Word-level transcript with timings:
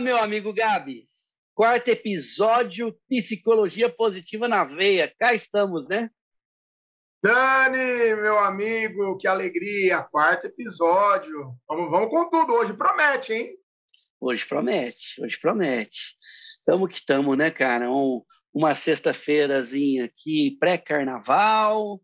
Fala, 0.00 0.02
meu 0.02 0.16
amigo 0.16 0.52
Gabs. 0.52 1.36
Quarto 1.54 1.88
episódio, 1.88 2.96
Psicologia 3.06 3.90
Positiva 3.90 4.48
na 4.48 4.64
Veia. 4.64 5.12
Cá 5.18 5.34
estamos, 5.34 5.86
né? 5.88 6.08
Dani, 7.22 8.14
meu 8.14 8.38
amigo, 8.38 9.18
que 9.18 9.28
alegria! 9.28 10.02
Quarto 10.02 10.46
episódio. 10.46 11.54
Vamos, 11.68 11.90
vamos 11.90 12.08
com 12.08 12.30
tudo 12.30 12.54
hoje. 12.54 12.72
Promete, 12.72 13.34
hein? 13.34 13.58
Hoje 14.18 14.46
promete, 14.46 15.22
hoje 15.22 15.38
promete. 15.38 16.16
Tamo 16.64 16.88
que 16.88 17.04
tamo, 17.04 17.34
né, 17.34 17.50
cara? 17.50 17.90
Um, 17.90 18.22
uma 18.54 18.74
sexta-feirazinha 18.74 20.06
aqui, 20.06 20.56
pré-carnaval, 20.58 22.00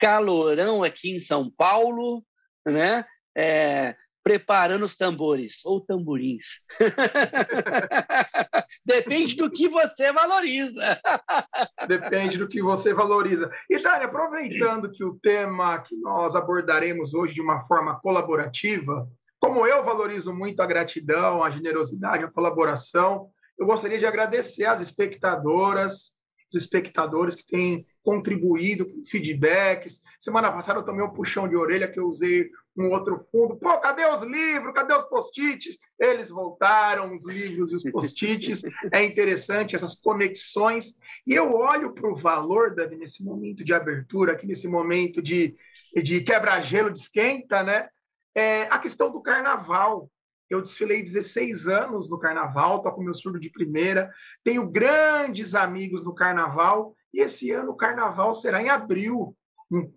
calorão 0.00 0.82
aqui 0.82 1.12
em 1.12 1.20
São 1.20 1.48
Paulo, 1.48 2.24
né? 2.66 3.04
É, 3.36 3.94
preparando 4.26 4.84
os 4.84 4.96
tambores 4.96 5.64
ou 5.64 5.80
tamborins. 5.80 6.58
Depende 8.84 9.36
do 9.36 9.48
que 9.48 9.68
você 9.68 10.10
valoriza. 10.10 11.00
Depende 11.86 12.36
do 12.36 12.48
que 12.48 12.60
você 12.60 12.92
valoriza. 12.92 13.48
E 13.70 13.78
Dani, 13.78 14.02
aproveitando 14.02 14.90
que 14.90 15.04
o 15.04 15.16
tema 15.22 15.78
que 15.78 15.94
nós 15.94 16.34
abordaremos 16.34 17.14
hoje 17.14 17.34
de 17.34 17.40
uma 17.40 17.60
forma 17.66 18.00
colaborativa, 18.00 19.08
como 19.38 19.64
eu 19.64 19.84
valorizo 19.84 20.34
muito 20.34 20.60
a 20.60 20.66
gratidão, 20.66 21.44
a 21.44 21.48
generosidade, 21.48 22.24
a 22.24 22.32
colaboração, 22.32 23.30
eu 23.56 23.64
gostaria 23.64 24.00
de 24.00 24.06
agradecer 24.06 24.64
às 24.64 24.80
espectadoras, 24.80 26.15
os 26.48 26.60
espectadores 26.60 27.34
que 27.34 27.46
têm 27.46 27.86
contribuído 28.02 28.86
com 28.86 29.04
feedbacks. 29.04 30.00
Semana 30.18 30.52
passada 30.52 30.78
eu 30.78 30.84
tomei 30.84 31.04
um 31.04 31.12
puxão 31.12 31.48
de 31.48 31.56
orelha 31.56 31.90
que 31.90 31.98
eu 31.98 32.06
usei 32.06 32.48
um 32.76 32.90
outro 32.92 33.18
fundo. 33.18 33.56
Pô, 33.56 33.78
cadê 33.78 34.04
os 34.06 34.22
livros? 34.22 34.72
Cadê 34.74 34.94
os 34.94 35.08
post-its? 35.08 35.78
Eles 35.98 36.28
voltaram, 36.28 37.12
os 37.12 37.26
livros 37.26 37.72
e 37.72 37.76
os 37.76 37.84
post-its. 37.90 38.62
É 38.92 39.02
interessante 39.02 39.74
essas 39.74 39.94
conexões. 39.94 40.94
E 41.26 41.32
eu 41.32 41.54
olho 41.54 41.92
para 41.92 42.10
o 42.10 42.14
valor, 42.14 42.74
Dani, 42.74 42.96
nesse 42.96 43.24
momento 43.24 43.64
de 43.64 43.74
abertura, 43.74 44.32
aqui 44.32 44.46
nesse 44.46 44.68
momento 44.68 45.22
de, 45.22 45.56
de 46.02 46.20
quebra-gelo, 46.20 46.90
de 46.90 46.98
esquenta, 46.98 47.62
né? 47.62 47.88
É 48.34 48.62
a 48.64 48.78
questão 48.78 49.10
do 49.10 49.22
carnaval. 49.22 50.10
Eu 50.48 50.62
desfilei 50.62 51.02
16 51.02 51.66
anos 51.66 52.08
no 52.08 52.18
carnaval, 52.18 52.76
estou 52.76 52.92
com 52.92 53.02
meu 53.02 53.14
surdo 53.14 53.38
de 53.38 53.50
primeira, 53.50 54.10
tenho 54.44 54.68
grandes 54.68 55.54
amigos 55.54 56.04
no 56.04 56.14
carnaval 56.14 56.94
e 57.12 57.20
esse 57.20 57.50
ano 57.50 57.72
o 57.72 57.76
carnaval 57.76 58.32
será 58.34 58.62
em 58.62 58.68
abril, 58.68 59.36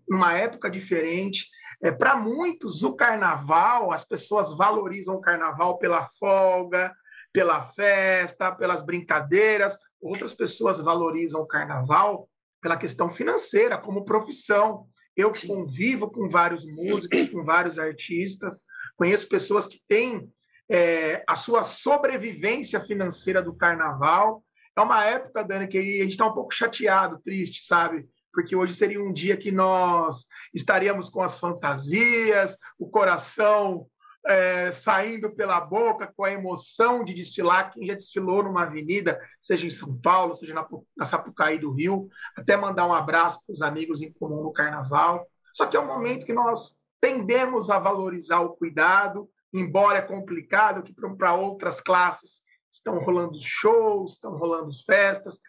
numa 0.08 0.36
época 0.36 0.70
diferente. 0.70 1.47
É, 1.81 1.92
Para 1.92 2.16
muitos, 2.16 2.83
o 2.83 2.94
carnaval, 2.94 3.92
as 3.92 4.03
pessoas 4.03 4.55
valorizam 4.55 5.16
o 5.16 5.22
carnaval 5.22 5.77
pela 5.77 6.03
folga, 6.20 6.94
pela 7.31 7.61
festa, 7.61 8.52
pelas 8.52 8.81
brincadeiras. 8.81 9.77
Outras 10.02 10.33
pessoas 10.33 10.80
valorizam 10.80 11.42
o 11.42 11.47
carnaval 11.47 12.27
pela 12.61 12.77
questão 12.77 13.09
financeira, 13.09 13.77
como 13.77 14.05
profissão. 14.05 14.88
Eu 15.16 15.31
convivo 15.47 16.09
com 16.09 16.27
vários 16.27 16.66
músicos, 16.66 17.30
com 17.30 17.44
vários 17.44 17.77
artistas, 17.77 18.64
conheço 18.95 19.27
pessoas 19.27 19.67
que 19.67 19.81
têm 19.88 20.31
é, 20.70 21.23
a 21.28 21.36
sua 21.36 21.64
sobrevivência 21.64 22.80
financeira 22.80 23.42
do 23.42 23.56
carnaval 23.56 24.44
é 24.78 24.81
uma 24.81 25.03
época, 25.06 25.44
Dani, 25.44 25.67
que 25.67 25.78
a 25.78 25.81
gente 25.81 26.11
está 26.11 26.28
um 26.28 26.34
pouco 26.34 26.53
chateado, 26.53 27.20
triste, 27.20 27.61
sabe? 27.64 28.08
Porque 28.31 28.56
hoje 28.56 28.73
seria 28.73 29.02
um 29.02 29.11
dia 29.11 29.36
que 29.36 29.52
nós 29.52 30.26
estaríamos 30.53 31.09
com 31.09 31.22
as 31.22 31.39
fantasias, 31.39 32.56
o 32.78 32.88
coração 32.88 33.88
é, 34.26 34.71
saindo 34.71 35.32
pela 35.36 35.60
boca, 35.60 36.14
com 36.16 36.23
a 36.23 36.32
emoção 36.32 37.04
de 37.04 37.14
desfilar. 37.14 37.72
Quem 37.72 37.88
já 37.88 37.95
desfilou 37.95 38.43
numa 38.43 38.64
avenida, 38.64 39.20
seja 39.39 39.66
em 39.66 39.72
São 39.72 39.98
Paulo, 39.99 40.36
seja 40.36 40.54
na, 40.54 40.66
na 40.95 41.05
Sapucaí 41.05 41.58
do 41.58 41.72
Rio, 41.72 42.08
até 42.38 42.55
mandar 42.55 42.86
um 42.86 42.93
abraço 42.93 43.39
para 43.45 43.54
os 43.54 43.61
amigos 43.61 44.02
em 44.02 44.14
comum 44.14 44.43
no 44.43 44.54
carnaval. 44.54 45.27
Só 45.54 45.66
que 45.66 45.76
é 45.76 45.80
um 45.80 45.88
momento 45.88 46.26
que 46.26 46.33
nós 46.33 46.80
tendemos 47.02 47.70
a 47.70 47.80
valorizar 47.80 48.42
o 48.42 48.55
cuidado, 48.55 49.30
embora 49.54 49.99
é 49.99 50.02
complicado, 50.02 50.83
que 50.83 50.93
para 50.93 51.36
outras 51.36 51.82
classes 51.82 52.42
estão 52.71 52.98
rolando 52.99 53.39
shows, 53.42 54.14
estão 54.14 54.36
rolando 54.36 54.71
festas. 54.86 55.39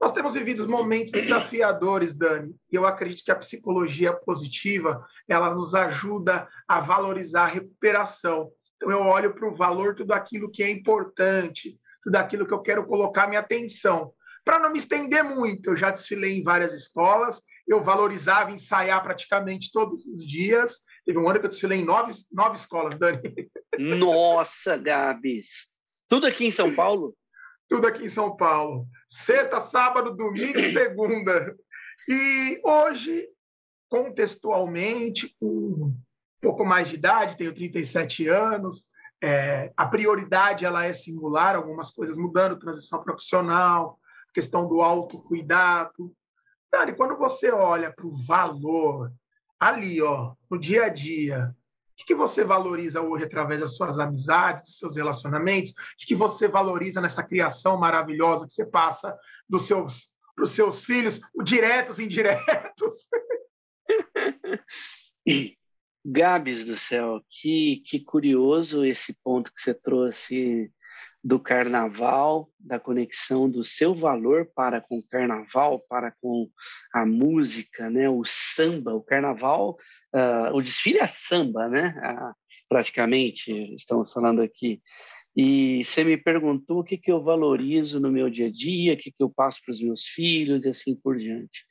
Nós 0.00 0.12
temos 0.12 0.34
vivido 0.34 0.68
momentos 0.68 1.12
desafiadores, 1.12 2.14
Dani, 2.14 2.54
e 2.70 2.74
eu 2.74 2.84
acredito 2.84 3.24
que 3.24 3.30
a 3.30 3.36
psicologia 3.36 4.12
positiva 4.12 5.04
ela 5.28 5.54
nos 5.54 5.74
ajuda 5.74 6.48
a 6.68 6.80
valorizar 6.80 7.44
a 7.44 7.48
recuperação. 7.48 8.50
Então 8.76 8.90
eu 8.90 9.00
olho 9.00 9.34
para 9.34 9.48
o 9.48 9.54
valor 9.54 9.94
tudo 9.94 10.12
aquilo 10.12 10.50
que 10.50 10.62
é 10.62 10.70
importante, 10.70 11.78
tudo 12.02 12.16
aquilo 12.16 12.46
que 12.46 12.52
eu 12.52 12.60
quero 12.60 12.86
colocar 12.86 13.28
minha 13.28 13.40
atenção. 13.40 14.12
Para 14.44 14.58
não 14.58 14.72
me 14.72 14.78
estender 14.78 15.24
muito, 15.24 15.70
eu 15.70 15.76
já 15.76 15.90
desfilei 15.90 16.38
em 16.38 16.42
várias 16.42 16.74
escolas, 16.74 17.40
eu 17.66 17.82
valorizava 17.82 18.50
ensaiar 18.50 19.02
praticamente 19.02 19.70
todos 19.72 20.06
os 20.06 20.26
dias. 20.26 20.80
Teve 21.04 21.18
um 21.18 21.28
ano 21.28 21.40
que 21.40 21.46
eu 21.46 21.50
desfilei 21.50 21.80
em 21.80 21.84
nove, 21.84 22.12
nove 22.32 22.56
escolas, 22.56 22.96
Dani. 22.96 23.20
Nossa, 23.78 24.76
Gabs! 24.76 25.70
Tudo 26.08 26.26
aqui 26.26 26.46
em 26.46 26.52
São 26.52 26.74
Paulo? 26.74 27.16
Tudo 27.68 27.86
aqui 27.86 28.04
em 28.04 28.08
São 28.08 28.36
Paulo. 28.36 28.86
Sexta, 29.08 29.60
sábado, 29.60 30.14
domingo 30.14 30.58
e 30.58 30.70
segunda. 30.72 31.56
E 32.08 32.60
hoje, 32.62 33.26
contextualmente, 33.88 35.34
com 35.40 35.46
um 35.46 35.96
pouco 36.40 36.64
mais 36.64 36.88
de 36.88 36.96
idade, 36.96 37.36
tenho 37.36 37.54
37 37.54 38.28
anos, 38.28 38.88
é, 39.22 39.72
a 39.74 39.86
prioridade 39.86 40.66
ela 40.66 40.84
é 40.84 40.92
singular, 40.92 41.56
algumas 41.56 41.90
coisas 41.90 42.16
mudando, 42.16 42.58
transição 42.58 43.02
profissional, 43.02 43.98
questão 44.34 44.68
do 44.68 44.82
autocuidado. 44.82 46.14
Quando 46.96 47.16
você 47.16 47.50
olha 47.50 47.92
para 47.92 48.06
o 48.06 48.16
valor 48.24 49.12
ali, 49.58 50.02
ó, 50.02 50.34
no 50.50 50.58
dia 50.58 50.84
a 50.84 50.88
dia, 50.88 51.54
o 51.94 51.96
que, 51.96 52.06
que 52.06 52.14
você 52.14 52.42
valoriza 52.42 53.00
hoje 53.00 53.24
através 53.24 53.60
das 53.60 53.76
suas 53.76 53.98
amizades, 53.98 54.64
dos 54.64 54.78
seus 54.78 54.96
relacionamentos? 54.96 55.70
O 55.70 55.74
que, 55.98 56.06
que 56.06 56.14
você 56.14 56.48
valoriza 56.48 57.00
nessa 57.00 57.22
criação 57.22 57.78
maravilhosa 57.78 58.46
que 58.46 58.52
você 58.52 58.66
passa 58.66 59.16
dos 59.48 59.66
seus 59.66 60.12
para 60.34 60.44
os 60.44 60.50
seus 60.50 60.84
filhos, 60.84 61.20
diretos 61.44 62.00
e 62.00 62.04
indiretos? 62.04 63.06
Gabs 66.04 66.64
do 66.64 66.76
céu, 66.76 67.22
que, 67.30 67.82
que 67.86 68.00
curioso 68.00 68.84
esse 68.84 69.14
ponto 69.22 69.52
que 69.54 69.60
você 69.60 69.72
trouxe 69.72 70.70
do 71.24 71.40
carnaval, 71.40 72.50
da 72.60 72.78
conexão 72.78 73.48
do 73.48 73.64
seu 73.64 73.94
valor 73.94 74.46
para 74.54 74.78
com 74.78 74.98
o 74.98 75.02
carnaval, 75.02 75.80
para 75.88 76.12
com 76.20 76.50
a 76.92 77.06
música, 77.06 77.88
né? 77.88 78.10
o 78.10 78.22
samba, 78.24 78.94
o 78.94 79.02
carnaval, 79.02 79.78
uh, 80.14 80.54
o 80.54 80.60
desfile 80.60 80.98
é 80.98 81.06
samba, 81.06 81.66
né? 81.66 81.94
Uh, 81.96 82.34
praticamente, 82.68 83.50
estamos 83.72 84.12
falando 84.12 84.42
aqui. 84.42 84.82
E 85.34 85.82
você 85.82 86.04
me 86.04 86.18
perguntou 86.18 86.80
o 86.80 86.84
que, 86.84 86.98
que 86.98 87.10
eu 87.10 87.22
valorizo 87.22 87.98
no 87.98 88.12
meu 88.12 88.28
dia 88.28 88.48
a 88.48 88.52
dia, 88.52 88.92
o 88.92 88.96
que, 88.98 89.10
que 89.10 89.22
eu 89.22 89.30
passo 89.30 89.60
para 89.64 89.72
os 89.72 89.80
meus 89.80 90.04
filhos 90.04 90.66
e 90.66 90.68
assim 90.68 90.94
por 90.94 91.16
diante. 91.16 91.64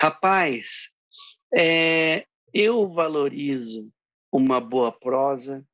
Rapaz, 0.00 0.88
é, 1.52 2.24
eu 2.54 2.88
valorizo 2.88 3.90
uma 4.30 4.60
boa 4.60 4.92
prosa, 4.92 5.66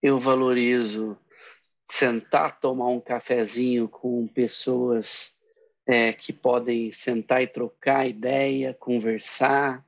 eu 0.00 0.16
valorizo 0.16 1.18
sentar, 1.90 2.60
tomar 2.60 2.88
um 2.88 3.00
cafezinho 3.00 3.88
com 3.88 4.26
pessoas 4.26 5.36
é, 5.86 6.12
que 6.12 6.32
podem 6.32 6.92
sentar 6.92 7.42
e 7.42 7.46
trocar 7.46 8.06
ideia, 8.06 8.74
conversar. 8.74 9.84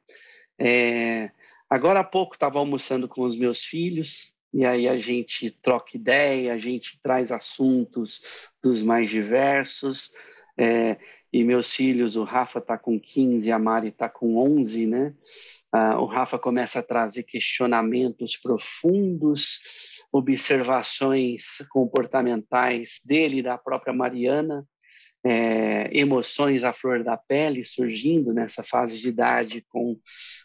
É, 0.58 1.30
agora 1.68 2.00
há 2.00 2.04
pouco 2.04 2.34
estava 2.34 2.58
almoçando 2.58 3.06
com 3.06 3.22
os 3.22 3.36
meus 3.36 3.62
filhos, 3.62 4.34
e 4.52 4.64
aí 4.64 4.88
a 4.88 4.98
gente 4.98 5.50
troca 5.50 5.96
ideia, 5.96 6.54
a 6.54 6.58
gente 6.58 6.98
traz 7.00 7.30
assuntos 7.30 8.50
dos 8.62 8.82
mais 8.82 9.10
diversos. 9.10 10.10
É, 10.58 10.96
e 11.32 11.44
meus 11.44 11.72
filhos, 11.72 12.16
o 12.16 12.24
Rafa 12.24 12.58
está 12.58 12.76
com 12.76 12.98
15, 12.98 13.52
a 13.52 13.58
Mari 13.58 13.88
está 13.88 14.08
com 14.08 14.36
11, 14.36 14.86
né? 14.86 15.12
Ah, 15.70 16.00
o 16.00 16.06
Rafa 16.06 16.38
começa 16.38 16.80
a 16.80 16.82
trazer 16.82 17.22
questionamentos 17.22 18.36
profundos 18.36 19.60
observações 20.12 21.58
comportamentais 21.70 23.00
dele 23.04 23.42
da 23.42 23.56
própria 23.56 23.92
Mariana, 23.92 24.66
é, 25.24 25.90
emoções 25.96 26.64
à 26.64 26.72
flor 26.72 27.04
da 27.04 27.16
pele 27.16 27.62
surgindo 27.62 28.32
nessa 28.32 28.62
fase 28.62 28.98
de 28.98 29.08
idade 29.08 29.64
com 29.68 29.98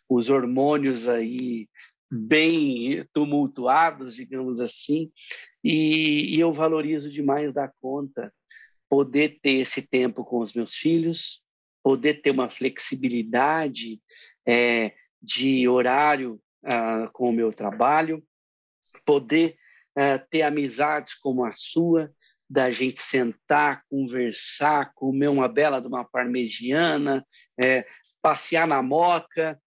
os 0.10 0.30
hormônios 0.30 1.08
aí 1.08 1.68
bem 2.12 3.06
tumultuados, 3.14 4.16
digamos 4.16 4.60
assim, 4.60 5.12
e, 5.64 6.36
e 6.36 6.40
eu 6.40 6.54
valorizo 6.54 7.10
demais 7.10 7.54
da 7.54 7.68
conta 7.82 8.32
poder 8.88 9.40
ter 9.42 9.62
esse 9.62 9.90
tempo 9.90 10.24
com 10.24 10.40
os 10.40 10.54
meus 10.54 10.76
filhos, 10.76 11.44
poder 11.84 12.22
ter 12.22 12.32
uma 12.32 12.50
flexibilidade 12.50 14.00
é, 14.48 14.94
de 15.22 15.68
horário 15.68 16.40
uh, 16.66 17.12
com 17.12 17.30
o 17.30 17.34
meu 17.34 17.52
trabalho, 17.52 18.24
poder 19.04 19.56
uh, 19.98 20.24
ter 20.30 20.42
amizades 20.44 21.14
como 21.14 21.44
a 21.46 21.52
sua, 21.54 22.12
da 22.50 22.70
gente 22.70 23.00
sentar, 23.00 23.84
conversar, 23.90 24.94
comer 24.94 25.30
uma 25.30 25.48
bela 25.48 25.80
de 25.80 25.88
uma 25.88 26.06
parmegiana, 26.06 27.26
é, 27.64 27.86
passear 28.22 28.68
na 28.68 28.84
moca, 28.84 29.60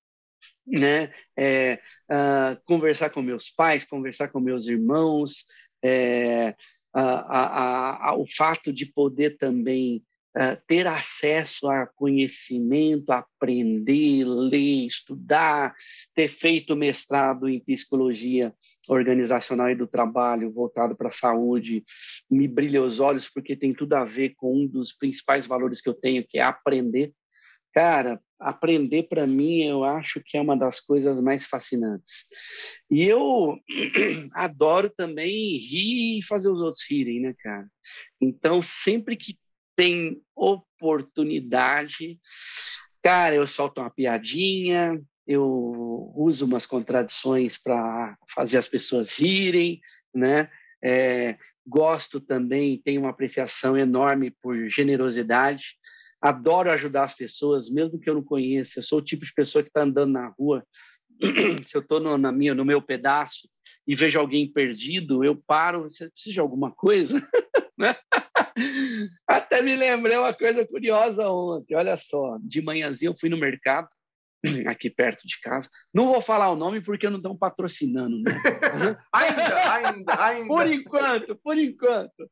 né? 0.67 1.11
É, 1.37 1.81
uh, 2.11 2.61
conversar 2.65 3.11
com 3.11 3.21
meus 3.21 3.51
pais, 3.51 3.85
conversar 3.85 4.29
com 4.29 4.39
meus 4.39 4.69
irmãos, 4.69 5.47
é, 5.83 6.55
o 8.17 8.27
fato 8.27 8.73
de 8.73 8.87
poder 8.87 9.37
também 9.37 10.03
ter 10.67 10.87
acesso 10.87 11.69
a 11.69 11.87
conhecimento, 11.87 13.11
aprender, 13.11 14.25
ler, 14.25 14.87
estudar, 14.87 15.75
ter 16.15 16.29
feito 16.29 16.77
mestrado 16.77 17.49
em 17.49 17.59
psicologia 17.59 18.55
organizacional 18.89 19.71
e 19.71 19.75
do 19.75 19.87
trabalho 19.87 20.53
voltado 20.53 20.95
para 20.97 21.09
a 21.09 21.13
saúde, 21.13 21.83
me 22.31 22.47
brilha 22.47 22.83
os 22.83 23.01
olhos 23.01 23.29
porque 23.29 23.57
tem 23.57 23.75
tudo 23.75 23.95
a 23.95 24.05
ver 24.05 24.35
com 24.37 24.63
um 24.63 24.67
dos 24.67 24.93
principais 24.93 25.47
valores 25.47 25.81
que 25.81 25.89
eu 25.89 25.95
tenho, 25.95 26.25
que 26.27 26.39
é 26.39 26.43
aprender. 26.43 27.13
Cara, 27.73 28.21
aprender 28.39 29.09
para 29.09 29.27
mim 29.27 29.63
eu 29.63 29.85
acho 29.85 30.23
que 30.25 30.37
é 30.37 30.41
uma 30.41 30.57
das 30.57 30.79
coisas 30.81 31.21
mais 31.21 31.47
fascinantes. 31.47 32.27
E 32.91 33.03
eu 33.03 33.57
adoro 34.35 34.89
também 34.89 35.57
rir 35.57 36.19
e 36.19 36.23
fazer 36.23 36.51
os 36.51 36.61
outros 36.61 36.85
rirem, 36.89 37.21
né, 37.21 37.35
cara? 37.39 37.69
Então, 38.21 38.63
sempre 38.63 39.17
que 39.17 39.37
tem 39.79 40.21
oportunidade, 40.35 42.19
cara, 43.01 43.37
eu 43.37 43.47
solto 43.47 43.81
uma 43.81 43.89
piadinha, 43.89 45.01
eu 45.25 46.13
uso 46.17 46.47
umas 46.47 46.67
contradições 46.67 47.57
para 47.63 48.19
fazer 48.35 48.59
as 48.59 48.67
pessoas 48.67 49.17
rirem, 49.17 49.81
né? 50.13 50.51
É, 50.83 51.39
gosto 51.65 52.19
também, 52.21 52.83
tenho 52.85 53.03
uma 53.03 53.11
apreciação 53.11 53.79
enorme 53.79 54.33
por 54.43 54.67
generosidade, 54.67 55.77
adoro 56.21 56.73
ajudar 56.73 57.05
as 57.05 57.15
pessoas, 57.15 57.71
mesmo 57.71 58.01
que 58.01 58.11
eu 58.11 58.15
não 58.15 58.25
conheça. 58.25 58.81
Eu 58.81 58.83
sou 58.83 58.99
o 58.99 59.05
tipo 59.05 59.25
de 59.25 59.33
pessoa 59.33 59.63
que 59.63 59.69
está 59.69 59.83
andando 59.83 60.11
na 60.11 60.35
rua, 60.37 60.67
se 61.65 61.77
eu 61.77 61.83
estou 61.83 62.01
no, 62.01 62.19
na 62.19 62.33
minha, 62.33 62.53
no 62.53 62.65
meu 62.65 62.83
pedaço 62.83 63.49
e 63.87 63.95
vejo 63.95 64.19
alguém 64.19 64.53
perdido, 64.53 65.23
eu 65.23 65.41
paro, 65.47 65.83
você 65.83 66.11
precisa 66.11 66.35
de 66.35 66.41
alguma 66.41 66.73
coisa? 66.73 67.25
Até 69.27 69.63
me 69.63 69.77
lembrei 69.77 70.17
uma 70.17 70.33
coisa 70.33 70.67
curiosa 70.67 71.31
ontem. 71.31 71.77
Olha 71.77 71.97
só, 71.97 72.39
de 72.43 72.63
manhãzinha 72.63 73.11
eu 73.11 73.19
fui 73.19 73.29
no 73.29 73.39
mercado, 73.39 73.89
aqui 74.67 74.91
perto 74.91 75.27
de 75.27 75.41
casa. 75.41 75.69
Não 75.93 76.07
vou 76.07 76.21
falar 76.21 76.51
o 76.51 76.57
nome 76.57 76.83
porque 76.83 77.09
não 77.09 77.17
estão 77.17 77.37
patrocinando, 77.37 78.21
né? 78.21 78.33
ainda, 79.13 79.73
ainda, 79.73 80.25
ainda. 80.25 80.49
Por 80.49 80.67
enquanto, 80.67 81.37
por 81.37 81.59
enquanto. 81.59 82.31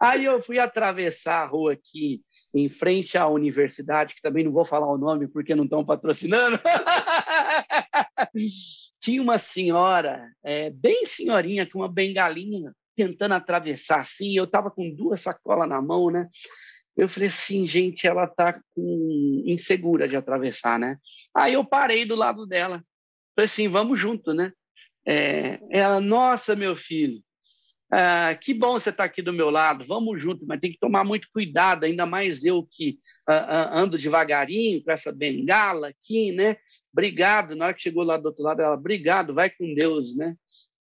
Aí 0.00 0.24
eu 0.24 0.40
fui 0.40 0.58
atravessar 0.58 1.42
a 1.42 1.46
rua 1.46 1.72
aqui, 1.72 2.22
em 2.54 2.68
frente 2.68 3.18
à 3.18 3.26
universidade, 3.26 4.14
que 4.14 4.22
também 4.22 4.44
não 4.44 4.52
vou 4.52 4.64
falar 4.64 4.86
o 4.86 4.98
nome 4.98 5.26
porque 5.26 5.54
não 5.54 5.64
estão 5.64 5.84
patrocinando. 5.84 6.58
Tinha 9.00 9.22
uma 9.22 9.38
senhora, 9.38 10.28
é, 10.44 10.70
bem 10.70 11.06
senhorinha, 11.06 11.66
com 11.66 11.78
uma 11.78 11.92
bengalinha 11.92 12.72
tentando 12.98 13.34
atravessar 13.34 14.00
assim, 14.00 14.36
eu 14.36 14.42
estava 14.42 14.72
com 14.72 14.92
duas 14.92 15.20
sacolas 15.20 15.68
na 15.68 15.80
mão, 15.80 16.10
né? 16.10 16.28
Eu 16.96 17.08
falei 17.08 17.28
assim, 17.28 17.64
gente, 17.64 18.08
ela 18.08 18.26
tá 18.26 18.60
insegura 19.46 20.08
de 20.08 20.16
atravessar, 20.16 20.80
né? 20.80 20.96
Aí 21.32 21.52
eu 21.54 21.64
parei 21.64 22.04
do 22.04 22.16
lado 22.16 22.44
dela. 22.44 22.82
Falei 23.36 23.44
assim, 23.44 23.68
vamos 23.68 24.00
junto, 24.00 24.34
né? 24.34 24.52
É, 25.06 25.60
ela, 25.70 26.00
nossa, 26.00 26.56
meu 26.56 26.74
filho, 26.74 27.22
ah, 27.88 28.34
que 28.34 28.52
bom 28.52 28.72
você 28.72 28.90
estar 28.90 29.04
tá 29.04 29.06
aqui 29.06 29.22
do 29.22 29.32
meu 29.32 29.48
lado, 29.48 29.84
vamos 29.84 30.20
junto, 30.20 30.44
mas 30.44 30.58
tem 30.58 30.72
que 30.72 30.78
tomar 30.78 31.04
muito 31.04 31.28
cuidado, 31.32 31.84
ainda 31.84 32.04
mais 32.04 32.44
eu 32.44 32.66
que 32.68 32.98
ah, 33.28 33.34
ah, 33.34 33.80
ando 33.80 33.96
devagarinho 33.96 34.82
com 34.82 34.90
essa 34.90 35.12
bengala 35.12 35.90
aqui, 35.90 36.32
né? 36.32 36.56
Obrigado. 36.92 37.54
Na 37.54 37.66
hora 37.66 37.74
que 37.74 37.82
chegou 37.82 38.02
lá 38.02 38.16
do 38.16 38.26
outro 38.26 38.42
lado, 38.42 38.60
ela, 38.60 38.74
obrigado, 38.74 39.32
vai 39.32 39.48
com 39.48 39.72
Deus, 39.72 40.16
né? 40.16 40.34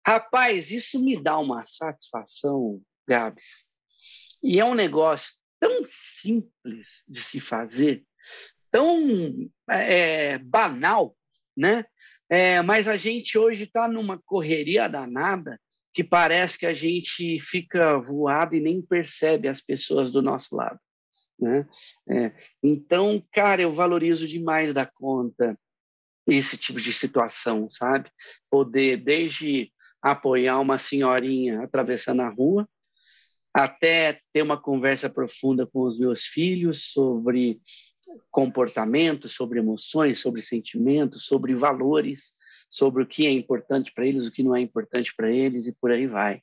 Rapaz, 0.06 0.70
isso 0.70 1.02
me 1.04 1.20
dá 1.22 1.38
uma 1.38 1.64
satisfação, 1.66 2.80
Gabs. 3.06 3.66
E 4.42 4.58
é 4.58 4.64
um 4.64 4.74
negócio 4.74 5.34
tão 5.58 5.82
simples 5.84 7.04
de 7.06 7.20
se 7.20 7.40
fazer, 7.40 8.04
tão 8.70 9.50
é, 9.68 10.38
banal, 10.38 11.14
né? 11.56 11.84
É, 12.28 12.62
mas 12.62 12.88
a 12.88 12.96
gente 12.96 13.36
hoje 13.36 13.64
está 13.64 13.88
numa 13.88 14.18
correria 14.24 14.88
danada 14.88 15.60
que 15.92 16.04
parece 16.04 16.56
que 16.56 16.66
a 16.66 16.72
gente 16.72 17.40
fica 17.40 17.98
voado 17.98 18.54
e 18.54 18.60
nem 18.60 18.80
percebe 18.80 19.48
as 19.48 19.60
pessoas 19.60 20.12
do 20.12 20.22
nosso 20.22 20.54
lado. 20.54 20.78
Né? 21.38 21.66
É, 22.08 22.32
então, 22.62 23.22
cara, 23.32 23.62
eu 23.62 23.72
valorizo 23.72 24.28
demais 24.28 24.72
da 24.72 24.86
conta 24.86 25.58
esse 26.26 26.56
tipo 26.56 26.80
de 26.80 26.92
situação, 26.92 27.68
sabe? 27.68 28.10
Poder, 28.48 28.98
desde 28.98 29.72
apoiar 30.02 30.58
uma 30.58 30.78
senhorinha 30.78 31.62
atravessando 31.62 32.22
a 32.22 32.28
rua, 32.28 32.68
até 33.52 34.20
ter 34.32 34.42
uma 34.42 34.60
conversa 34.60 35.10
profunda 35.10 35.66
com 35.66 35.82
os 35.82 35.98
meus 35.98 36.24
filhos 36.24 36.92
sobre 36.92 37.60
comportamento, 38.30 39.28
sobre 39.28 39.58
emoções, 39.58 40.20
sobre 40.20 40.40
sentimentos, 40.40 41.24
sobre 41.24 41.54
valores, 41.54 42.34
sobre 42.70 43.02
o 43.02 43.06
que 43.06 43.26
é 43.26 43.30
importante 43.30 43.92
para 43.92 44.06
eles, 44.06 44.26
o 44.26 44.32
que 44.32 44.42
não 44.42 44.54
é 44.54 44.60
importante 44.60 45.12
para 45.14 45.30
eles 45.30 45.66
e 45.66 45.74
por 45.74 45.90
aí 45.90 46.06
vai. 46.06 46.40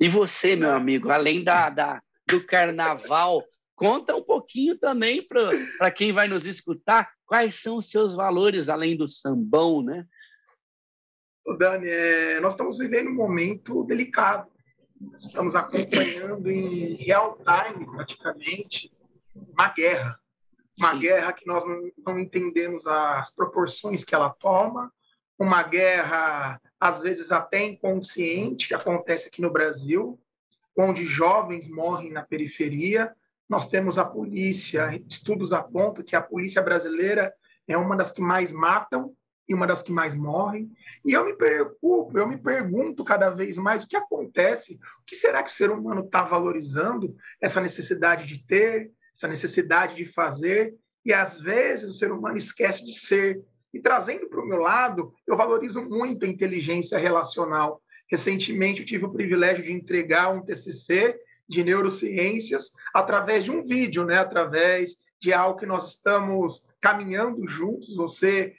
E 0.00 0.08
você, 0.08 0.56
meu 0.56 0.72
amigo, 0.72 1.10
além 1.10 1.42
da, 1.42 1.68
da 1.68 2.02
do 2.28 2.44
carnaval, 2.44 3.44
conta 3.74 4.14
um 4.16 4.22
pouquinho 4.22 4.78
também 4.78 5.26
para 5.26 5.90
quem 5.90 6.12
vai 6.12 6.26
nos 6.26 6.46
escutar 6.46 7.12
quais 7.26 7.56
são 7.56 7.76
os 7.76 7.90
seus 7.90 8.14
valores 8.14 8.68
além 8.68 8.96
do 8.96 9.08
sambão, 9.08 9.82
né? 9.82 10.06
Dani, 11.52 11.88
é, 11.88 12.40
nós 12.40 12.54
estamos 12.54 12.78
vivendo 12.78 13.10
um 13.10 13.14
momento 13.14 13.84
delicado. 13.84 14.48
Estamos 15.14 15.54
acompanhando 15.54 16.50
em 16.50 16.94
real 16.94 17.36
time, 17.36 17.86
praticamente, 17.86 18.90
uma 19.34 19.68
guerra. 19.68 20.18
Uma 20.78 20.92
Sim. 20.92 21.00
guerra 21.00 21.32
que 21.32 21.46
nós 21.46 21.64
não, 21.64 21.90
não 22.06 22.18
entendemos 22.18 22.86
as 22.86 23.30
proporções 23.30 24.02
que 24.02 24.14
ela 24.14 24.30
toma, 24.30 24.92
uma 25.38 25.62
guerra, 25.62 26.60
às 26.80 27.02
vezes 27.02 27.30
até 27.30 27.62
inconsciente, 27.62 28.68
que 28.68 28.74
acontece 28.74 29.28
aqui 29.28 29.42
no 29.42 29.52
Brasil, 29.52 30.18
onde 30.76 31.04
jovens 31.04 31.68
morrem 31.68 32.10
na 32.10 32.22
periferia. 32.22 33.14
Nós 33.48 33.66
temos 33.66 33.98
a 33.98 34.04
polícia, 34.04 34.90
estudos 35.08 35.52
apontam 35.52 36.04
que 36.04 36.16
a 36.16 36.22
polícia 36.22 36.62
brasileira 36.62 37.32
é 37.68 37.76
uma 37.76 37.96
das 37.96 38.10
que 38.10 38.20
mais 38.20 38.52
matam 38.52 39.14
e 39.48 39.54
uma 39.54 39.66
das 39.66 39.82
que 39.82 39.92
mais 39.92 40.14
morrem. 40.14 40.70
E 41.04 41.12
eu 41.12 41.24
me 41.24 41.36
preocupo, 41.36 42.18
eu 42.18 42.26
me 42.26 42.36
pergunto 42.36 43.04
cada 43.04 43.30
vez 43.30 43.56
mais 43.56 43.82
o 43.82 43.88
que 43.88 43.96
acontece, 43.96 44.78
o 45.00 45.04
que 45.04 45.14
será 45.14 45.42
que 45.42 45.50
o 45.50 45.54
ser 45.54 45.70
humano 45.70 46.02
está 46.02 46.22
valorizando, 46.22 47.14
essa 47.40 47.60
necessidade 47.60 48.26
de 48.26 48.44
ter, 48.46 48.90
essa 49.14 49.28
necessidade 49.28 49.94
de 49.94 50.06
fazer, 50.06 50.74
e 51.04 51.12
às 51.12 51.40
vezes 51.40 51.90
o 51.90 51.92
ser 51.92 52.10
humano 52.10 52.36
esquece 52.36 52.84
de 52.84 52.92
ser. 52.92 53.40
E 53.72 53.80
trazendo 53.80 54.28
para 54.28 54.40
o 54.40 54.46
meu 54.46 54.58
lado, 54.58 55.12
eu 55.26 55.36
valorizo 55.36 55.82
muito 55.82 56.24
a 56.24 56.28
inteligência 56.28 56.96
relacional. 56.96 57.82
Recentemente 58.10 58.80
eu 58.80 58.86
tive 58.86 59.04
o 59.04 59.12
privilégio 59.12 59.64
de 59.64 59.72
entregar 59.72 60.32
um 60.32 60.42
TCC 60.42 61.18
de 61.46 61.62
neurociências 61.62 62.70
através 62.94 63.44
de 63.44 63.50
um 63.50 63.62
vídeo, 63.62 64.04
né? 64.04 64.16
através 64.16 64.96
de 65.20 65.32
algo 65.32 65.58
que 65.58 65.66
nós 65.66 65.88
estamos 65.88 66.66
caminhando 66.80 67.46
juntos. 67.46 67.94
Você 67.96 68.54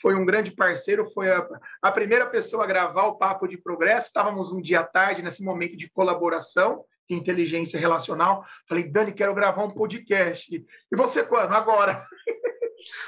foi 0.00 0.14
um 0.14 0.24
grande 0.24 0.50
parceiro, 0.52 1.04
foi 1.04 1.30
a, 1.30 1.46
a, 1.80 1.92
primeira 1.92 2.26
pessoa 2.26 2.64
a 2.64 2.66
gravar 2.66 3.06
o 3.06 3.16
Papo 3.16 3.46
de 3.46 3.58
Progresso. 3.58 4.06
Estávamos 4.06 4.50
um 4.50 4.60
dia 4.60 4.80
à 4.80 4.84
tarde, 4.84 5.22
nesse 5.22 5.42
momento 5.42 5.76
de 5.76 5.90
colaboração, 5.90 6.84
de 7.08 7.14
inteligência 7.14 7.78
relacional. 7.78 8.44
Falei, 8.68 8.84
Dani, 8.84 9.12
quero 9.12 9.34
gravar 9.34 9.64
um 9.64 9.70
podcast. 9.70 10.54
E 10.54 10.96
você 10.96 11.22
quando? 11.22 11.52
Agora. 11.52 12.06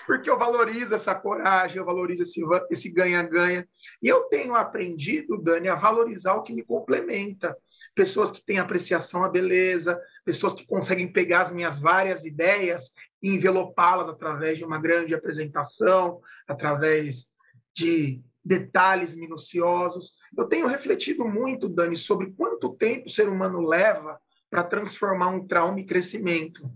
Porque 0.07 0.31
eu 0.31 0.39
valorizo 0.39 0.95
essa 0.95 1.15
coragem, 1.17 1.79
eu 1.79 1.85
valorizo 1.85 2.23
esse 2.71 2.91
ganha-ganha. 2.91 3.67
E 4.01 4.07
eu 4.07 4.23
tenho 4.25 4.55
aprendido, 4.55 5.37
Dani, 5.37 5.69
a 5.69 5.75
valorizar 5.75 6.35
o 6.35 6.43
que 6.43 6.53
me 6.53 6.63
complementa. 6.63 7.57
Pessoas 7.93 8.31
que 8.31 8.45
têm 8.45 8.59
apreciação 8.59 9.25
à 9.25 9.29
beleza, 9.29 10.01
pessoas 10.25 10.55
que 10.55 10.65
conseguem 10.65 11.13
pegar 11.13 11.41
as 11.41 11.51
minhas 11.51 11.79
várias 11.79 12.25
ideias 12.25 12.93
envelopá-las 13.29 14.09
através 14.09 14.59
de 14.59 14.65
uma 14.65 14.79
grande 14.79 15.15
apresentação, 15.15 16.21
através 16.47 17.29
de 17.75 18.23
detalhes 18.45 19.15
minuciosos. 19.15 20.17
Eu 20.37 20.45
tenho 20.47 20.67
refletido 20.67 21.27
muito, 21.27 21.69
Dani, 21.69 21.97
sobre 21.97 22.33
quanto 22.33 22.75
tempo 22.75 23.07
o 23.07 23.11
ser 23.11 23.29
humano 23.29 23.61
leva 23.61 24.21
para 24.51 24.63
transformar 24.63 25.29
um 25.29 25.47
trauma 25.47 25.81
em 25.81 25.87
crescimento. 25.87 26.71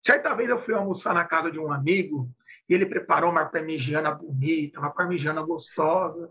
Certa 0.00 0.34
vez 0.34 0.50
eu 0.50 0.58
fui 0.58 0.74
almoçar 0.74 1.14
na 1.14 1.24
casa 1.24 1.50
de 1.50 1.58
um 1.58 1.72
amigo 1.72 2.28
e 2.68 2.74
ele 2.74 2.86
preparou 2.86 3.30
uma 3.30 3.46
parmegiana 3.46 4.10
bonita, 4.10 4.80
uma 4.80 4.90
parmegiana 4.90 5.42
gostosa. 5.42 6.30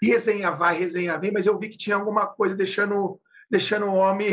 E 0.00 0.06
resenha 0.06 0.50
vai, 0.50 0.76
resenha 0.76 1.18
vem, 1.18 1.32
mas 1.32 1.46
eu 1.46 1.58
vi 1.58 1.68
que 1.68 1.76
tinha 1.76 1.96
alguma 1.96 2.26
coisa 2.26 2.54
deixando, 2.54 3.20
deixando 3.50 3.86
o 3.86 3.94
homem 3.94 4.32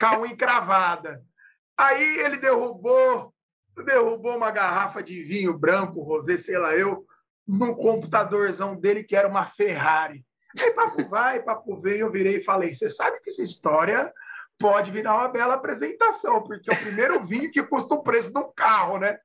com 0.00 0.06
a 0.06 0.20
unha 0.20 0.32
encravada. 0.32 1.22
Aí 1.76 2.18
ele 2.20 2.36
derrubou, 2.36 3.34
derrubou 3.84 4.36
uma 4.36 4.50
garrafa 4.50 5.02
de 5.02 5.22
vinho 5.24 5.56
branco, 5.56 6.02
rosé, 6.02 6.36
sei 6.36 6.58
lá 6.58 6.76
eu, 6.76 7.04
no 7.46 7.76
computadorzão 7.76 8.76
dele, 8.76 9.02
que 9.02 9.16
era 9.16 9.28
uma 9.28 9.46
Ferrari. 9.46 10.24
Aí 10.58 10.70
papo 10.72 11.08
vai, 11.08 11.42
papo 11.42 11.80
vem, 11.80 11.98
eu 11.98 12.12
virei 12.12 12.36
e 12.36 12.44
falei: 12.44 12.72
você 12.72 12.88
sabe 12.88 13.18
que 13.20 13.30
essa 13.30 13.42
história 13.42 14.12
pode 14.58 14.90
virar 14.90 15.14
uma 15.14 15.28
bela 15.28 15.54
apresentação, 15.54 16.42
porque 16.42 16.70
é 16.70 16.74
o 16.74 16.80
primeiro 16.80 17.20
vinho 17.22 17.50
que 17.50 17.62
custa 17.62 17.94
o 17.94 18.02
preço 18.02 18.32
do 18.32 18.44
carro, 18.52 18.98
né? 18.98 19.18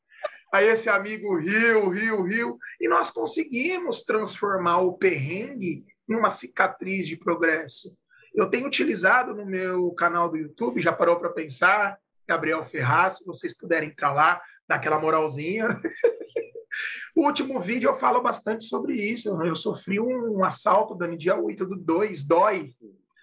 Aí 0.51 0.68
esse 0.68 0.89
amigo 0.89 1.38
riu, 1.38 1.89
riu, 1.89 2.24
riu, 2.24 2.58
e 2.82 2.88
nós 2.88 3.12
conseguimos 3.12 4.01
transformar 4.01 4.79
o 4.79 4.98
perrengue 4.98 5.86
em 6.10 6.15
uma 6.15 6.32
cicatriz 6.32 7.08
de 7.08 7.15
progresso. 7.15 7.96
Eu 8.34 8.50
tenho 8.50 8.65
utilizado 8.65 9.36
no 9.36 9.46
meu 9.46 9.91
canal 9.91 10.29
do 10.29 10.38
YouTube, 10.38 10.82
já 10.82 10.91
parou 10.91 11.20
para 11.20 11.29
pensar, 11.29 12.00
Gabriel 12.30 12.64
Ferraz, 12.64 13.18
se 13.18 13.26
vocês 13.26 13.58
puderem 13.58 13.90
entrar 13.90 14.14
lá, 14.14 14.40
dar 14.68 14.76
aquela 14.76 15.00
moralzinha. 15.00 15.68
o 17.16 17.26
último 17.26 17.60
vídeo 17.60 17.90
eu 17.90 17.96
falo 17.96 18.22
bastante 18.22 18.66
sobre 18.66 18.94
isso. 18.94 19.30
Eu 19.42 19.56
sofri 19.56 20.00
um 20.00 20.44
assalto, 20.44 20.94
Dani, 20.94 21.18
dia 21.18 21.36
8 21.36 21.66
do 21.66 21.76
2, 21.76 22.22
dói 22.22 22.70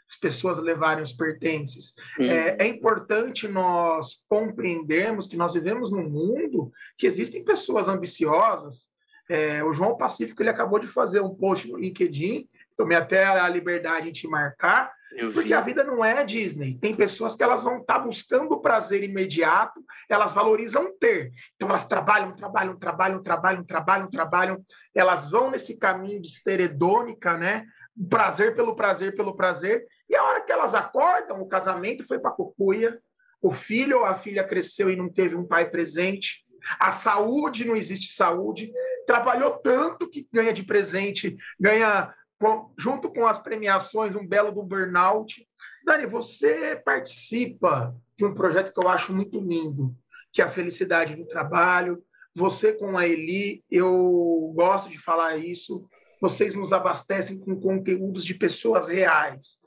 as 0.08 0.16
pessoas 0.16 0.58
levarem 0.58 1.04
os 1.04 1.12
pertences. 1.12 1.94
Hum. 2.18 2.24
É, 2.24 2.56
é, 2.58 2.66
importante 2.66 3.46
nós 3.46 4.24
compreendermos 4.28 5.28
que 5.28 5.36
nós 5.36 5.54
vivemos 5.54 5.92
num 5.92 6.08
mundo 6.08 6.72
que 6.98 7.06
existem 7.06 7.44
pessoas 7.44 7.86
ambiciosas. 7.86 8.88
É, 9.28 9.62
o 9.62 9.72
João 9.72 9.96
Pacífico 9.96 10.42
ele 10.42 10.50
acabou 10.50 10.80
de 10.80 10.88
fazer 10.88 11.20
um 11.20 11.34
post 11.34 11.68
no 11.68 11.78
LinkedIn, 11.78 12.48
tomei 12.76 12.96
até 12.96 13.24
a 13.24 13.48
liberdade 13.48 14.06
de 14.06 14.20
te 14.22 14.28
marcar, 14.28 14.92
porque 15.32 15.54
a 15.54 15.60
vida 15.60 15.84
não 15.84 16.04
é 16.04 16.24
Disney. 16.24 16.78
Tem 16.78 16.94
pessoas 16.94 17.34
que 17.34 17.42
elas 17.42 17.62
vão 17.62 17.78
estar 17.78 17.94
tá 17.94 18.00
buscando 18.00 18.52
o 18.52 18.60
prazer 18.60 19.02
imediato, 19.02 19.82
elas 20.08 20.34
valorizam 20.34 20.92
ter. 20.98 21.32
Então 21.54 21.68
elas 21.68 21.86
trabalham, 21.86 22.34
trabalham, 22.34 22.76
trabalham, 22.76 23.22
trabalham, 23.22 23.64
trabalham, 23.64 24.10
trabalham. 24.10 24.64
Elas 24.94 25.30
vão 25.30 25.50
nesse 25.50 25.78
caminho 25.78 26.20
de 26.20 26.28
esteredônica, 26.28 27.36
né? 27.36 27.64
Prazer 28.10 28.54
pelo 28.54 28.74
prazer 28.74 29.14
pelo 29.14 29.36
prazer. 29.36 29.86
E 30.08 30.14
a 30.14 30.22
hora 30.22 30.40
que 30.42 30.52
elas 30.52 30.74
acordam, 30.74 31.40
o 31.40 31.48
casamento 31.48 32.06
foi 32.06 32.18
para 32.18 32.32
cucuia, 32.32 32.98
o 33.40 33.50
filho 33.50 33.98
ou 33.98 34.04
a 34.04 34.14
filha 34.14 34.44
cresceu 34.44 34.90
e 34.90 34.96
não 34.96 35.08
teve 35.08 35.34
um 35.34 35.46
pai 35.46 35.70
presente. 35.70 36.44
A 36.80 36.90
saúde 36.90 37.64
não 37.64 37.76
existe 37.76 38.12
saúde. 38.12 38.72
Trabalhou 39.06 39.52
tanto 39.58 40.10
que 40.10 40.26
ganha 40.32 40.52
de 40.52 40.64
presente, 40.64 41.36
ganha 41.60 42.12
com, 42.38 42.72
junto 42.78 43.10
com 43.10 43.26
as 43.26 43.38
premiações, 43.38 44.14
um 44.14 44.26
belo 44.26 44.52
do 44.52 44.62
burnout. 44.62 45.46
Dani, 45.84 46.06
você 46.06 46.76
participa 46.76 47.94
de 48.16 48.24
um 48.24 48.34
projeto 48.34 48.72
que 48.72 48.80
eu 48.84 48.88
acho 48.88 49.12
muito 49.12 49.40
lindo, 49.40 49.94
que 50.32 50.42
é 50.42 50.44
a 50.44 50.50
Felicidade 50.50 51.16
no 51.16 51.26
Trabalho. 51.26 52.02
Você 52.34 52.72
com 52.72 52.98
a 52.98 53.06
Eli, 53.06 53.64
eu 53.70 54.52
gosto 54.54 54.88
de 54.88 54.98
falar 54.98 55.38
isso, 55.38 55.88
vocês 56.20 56.54
nos 56.54 56.72
abastecem 56.72 57.38
com 57.38 57.58
conteúdos 57.58 58.24
de 58.24 58.34
pessoas 58.34 58.88
reais. 58.88 59.58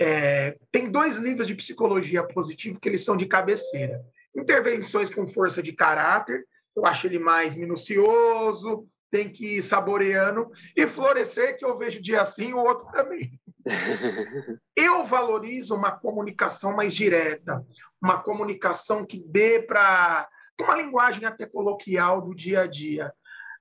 É, 0.00 0.56
tem 0.72 0.90
dois 0.90 1.16
livros 1.16 1.46
de 1.46 1.54
psicologia 1.54 2.26
positiva 2.26 2.78
que 2.80 2.88
eles 2.88 3.04
são 3.04 3.16
de 3.16 3.26
cabeceira. 3.26 4.02
Intervenções 4.36 5.08
com 5.08 5.26
força 5.26 5.62
de 5.62 5.72
caráter, 5.72 6.44
eu 6.74 6.84
acho 6.84 7.06
ele 7.06 7.18
mais 7.18 7.54
minucioso, 7.54 8.86
tem 9.14 9.28
que 9.28 9.58
ir 9.58 9.62
saboreando 9.62 10.50
e 10.76 10.88
florescer, 10.88 11.56
que 11.56 11.64
eu 11.64 11.78
vejo 11.78 12.02
dia 12.02 12.20
assim, 12.20 12.52
o 12.52 12.58
outro 12.58 12.88
também. 12.90 13.38
eu 14.76 15.06
valorizo 15.06 15.72
uma 15.76 15.92
comunicação 15.92 16.74
mais 16.74 16.92
direta, 16.92 17.64
uma 18.02 18.20
comunicação 18.20 19.06
que 19.06 19.22
dê 19.24 19.62
para 19.62 20.28
uma 20.60 20.74
linguagem 20.74 21.24
até 21.24 21.46
coloquial 21.46 22.22
do 22.22 22.34
dia 22.34 22.62
a 22.62 22.66
dia. 22.66 23.14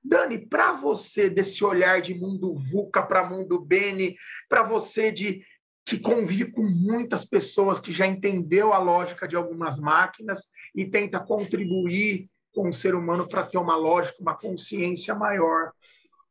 Dani, 0.03 0.39
para 0.39 0.71
você, 0.71 1.29
desse 1.29 1.63
olhar 1.63 2.01
de 2.01 2.15
mundo 2.15 2.55
VUCA 2.55 3.03
para 3.03 3.29
mundo 3.29 3.59
Bene, 3.59 4.15
para 4.49 4.63
você 4.63 5.11
de 5.11 5.45
que 5.85 5.99
convive 5.99 6.51
com 6.51 6.63
muitas 6.63 7.23
pessoas 7.23 7.79
que 7.79 7.91
já 7.91 8.07
entendeu 8.07 8.73
a 8.73 8.79
lógica 8.79 9.27
de 9.27 9.35
algumas 9.35 9.77
máquinas 9.77 10.45
e 10.73 10.83
tenta 10.83 11.19
contribuir 11.19 12.27
com 12.53 12.69
o 12.69 12.73
ser 12.73 12.95
humano 12.95 13.27
para 13.27 13.45
ter 13.45 13.57
uma 13.57 13.75
lógica, 13.75 14.21
uma 14.21 14.37
consciência 14.37 15.15
maior. 15.15 15.71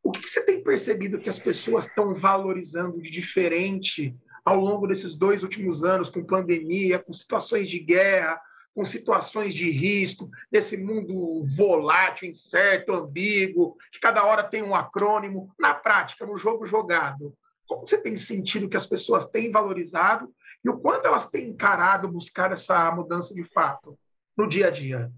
O 0.02 0.10
que, 0.10 0.28
você 0.28 0.42
tem 0.44 0.62
percebido 0.62 1.18
que 1.18 1.28
as 1.28 1.38
pessoas 1.38 1.86
estão 1.86 2.14
valorizando 2.14 3.00
de 3.00 3.10
diferente 3.10 4.16
ao 4.44 4.58
longo 4.58 4.86
desses 4.86 5.16
dois 5.16 5.42
últimos 5.42 5.84
anos, 5.84 6.08
com 6.08 6.24
pandemia, 6.24 6.98
com 6.98 7.12
situações 7.12 7.68
de 7.68 7.78
guerra, 7.78 8.40
com 8.74 8.84
situações 8.84 9.54
de 9.54 9.70
risco, 9.70 10.28
nesse 10.50 10.76
mundo 10.76 11.42
volátil, 11.44 12.28
incerto, 12.28 12.92
ambíguo, 12.92 13.76
que 13.92 14.00
cada 14.00 14.24
hora 14.24 14.42
tem 14.42 14.62
um 14.62 14.74
acrônimo, 14.74 15.52
na 15.58 15.74
prática, 15.74 16.26
no 16.26 16.36
jogo 16.36 16.64
jogado? 16.64 17.36
Como 17.66 17.86
você 17.86 17.98
tem 17.98 18.16
sentido 18.16 18.68
que 18.68 18.76
as 18.76 18.86
pessoas 18.86 19.26
têm 19.26 19.50
valorizado 19.50 20.32
e 20.64 20.68
o 20.68 20.78
quanto 20.78 21.06
elas 21.06 21.26
têm 21.26 21.48
encarado 21.48 22.10
buscar 22.10 22.50
essa 22.50 22.90
mudança 22.92 23.34
de 23.34 23.44
fato 23.44 23.96
no 24.36 24.48
dia 24.48 24.68
a 24.68 24.70
dia? 24.70 25.12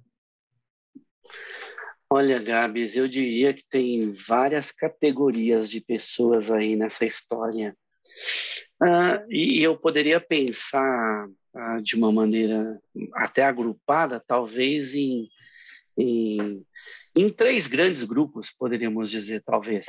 Olha, 2.16 2.40
Gabs, 2.40 2.94
eu 2.94 3.08
diria 3.08 3.52
que 3.52 3.64
tem 3.68 4.12
várias 4.12 4.70
categorias 4.70 5.68
de 5.68 5.80
pessoas 5.80 6.48
aí 6.48 6.76
nessa 6.76 7.04
história. 7.04 7.76
Uh, 8.80 9.26
e 9.28 9.60
eu 9.60 9.76
poderia 9.76 10.20
pensar 10.20 11.26
uh, 11.26 11.82
de 11.82 11.96
uma 11.96 12.12
maneira 12.12 12.80
até 13.14 13.42
agrupada, 13.42 14.22
talvez 14.24 14.94
em, 14.94 15.28
em, 15.98 16.64
em 17.16 17.32
três 17.32 17.66
grandes 17.66 18.04
grupos, 18.04 18.52
poderíamos 18.52 19.10
dizer, 19.10 19.42
talvez. 19.42 19.84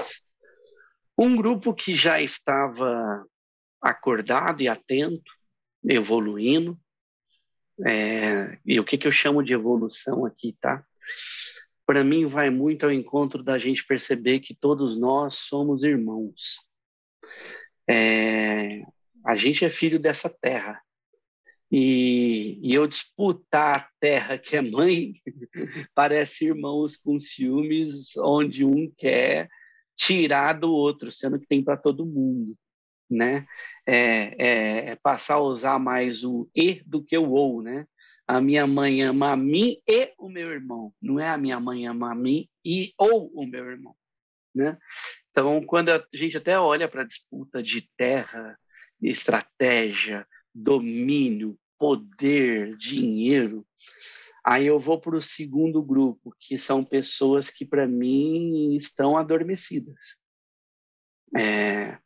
Um 1.16 1.36
grupo 1.36 1.76
que 1.76 1.94
já 1.94 2.20
estava 2.20 3.24
acordado 3.80 4.64
e 4.64 4.68
atento, 4.68 5.32
evoluindo, 5.88 6.76
é, 7.86 8.58
e 8.66 8.80
o 8.80 8.84
que, 8.84 8.98
que 8.98 9.08
eu 9.08 9.12
chamo 9.12 9.44
de 9.44 9.54
evolução 9.54 10.26
aqui, 10.26 10.58
tá? 10.60 10.84
Para 11.86 12.04
mim 12.04 12.26
vai 12.26 12.50
muito 12.50 12.86
ao 12.86 12.92
encontro 12.92 13.44
da 13.44 13.58
gente 13.58 13.86
perceber 13.86 14.40
que 14.40 14.56
todos 14.56 15.00
nós 15.00 15.36
somos 15.36 15.84
irmãos. 15.84 16.58
É, 17.88 18.82
a 19.26 19.36
gente 19.36 19.64
é 19.64 19.70
filho 19.70 20.00
dessa 20.00 20.30
terra. 20.30 20.82
E, 21.72 22.60
e, 22.62 22.74
eu 22.74 22.86
disputar 22.86 23.78
a 23.78 23.90
terra 24.00 24.38
que 24.38 24.56
é 24.56 24.62
mãe 24.62 25.14
parece 25.96 26.46
irmãos 26.46 26.96
com 26.96 27.20
ciúmes, 27.20 28.16
onde 28.18 28.64
um 28.64 28.92
quer 28.96 29.50
tirar 29.96 30.54
do 30.54 30.72
outro, 30.72 31.12
sendo 31.12 31.40
que 31.40 31.48
tem 31.48 31.64
para 31.64 31.76
todo 31.76 32.06
mundo. 32.06 32.56
Né? 33.10 33.46
É, 33.86 33.98
é, 33.98 34.90
é, 34.90 34.96
passar 34.96 35.36
a 35.36 35.42
usar 35.42 35.80
mais 35.80 36.24
o 36.24 36.50
e 36.56 36.82
do 36.86 37.04
que 37.04 37.18
o 37.18 37.32
ou, 37.32 37.62
né? 37.62 37.86
A 38.28 38.42
minha 38.42 38.66
mãe 38.66 39.04
ama 39.04 39.34
a 39.34 39.38
mim 39.38 39.78
e 39.88 40.12
o 40.18 40.28
meu 40.28 40.50
irmão. 40.50 40.92
Não 41.00 41.20
é 41.20 41.30
a 41.30 41.38
minha 41.38 41.60
mãe 41.60 41.86
ama 41.86 42.12
a 42.12 42.16
mim 42.16 42.50
e 42.66 42.94
ou 42.98 43.32
o 43.36 43.46
meu 43.46 43.70
irmão. 43.70 43.96
Né? 44.56 44.78
Então, 45.30 45.62
quando 45.66 45.90
a 45.90 46.04
gente 46.14 46.38
até 46.38 46.58
olha 46.58 46.88
para 46.88 47.02
a 47.02 47.06
disputa 47.06 47.62
de 47.62 47.88
terra, 47.98 48.58
estratégia, 49.02 50.26
domínio, 50.54 51.60
poder, 51.78 52.78
dinheiro, 52.78 53.68
aí 54.44 54.66
eu 54.66 54.80
vou 54.80 55.00
para 55.00 55.18
o 55.18 55.22
segundo 55.22 55.84
grupo, 55.84 56.34
que 56.40 56.58
são 56.58 56.86
pessoas 56.86 57.50
que, 57.50 57.66
para 57.66 57.86
mim, 57.86 58.76
estão 58.76 59.18
adormecidas. 59.18 60.16
É, 61.36 61.98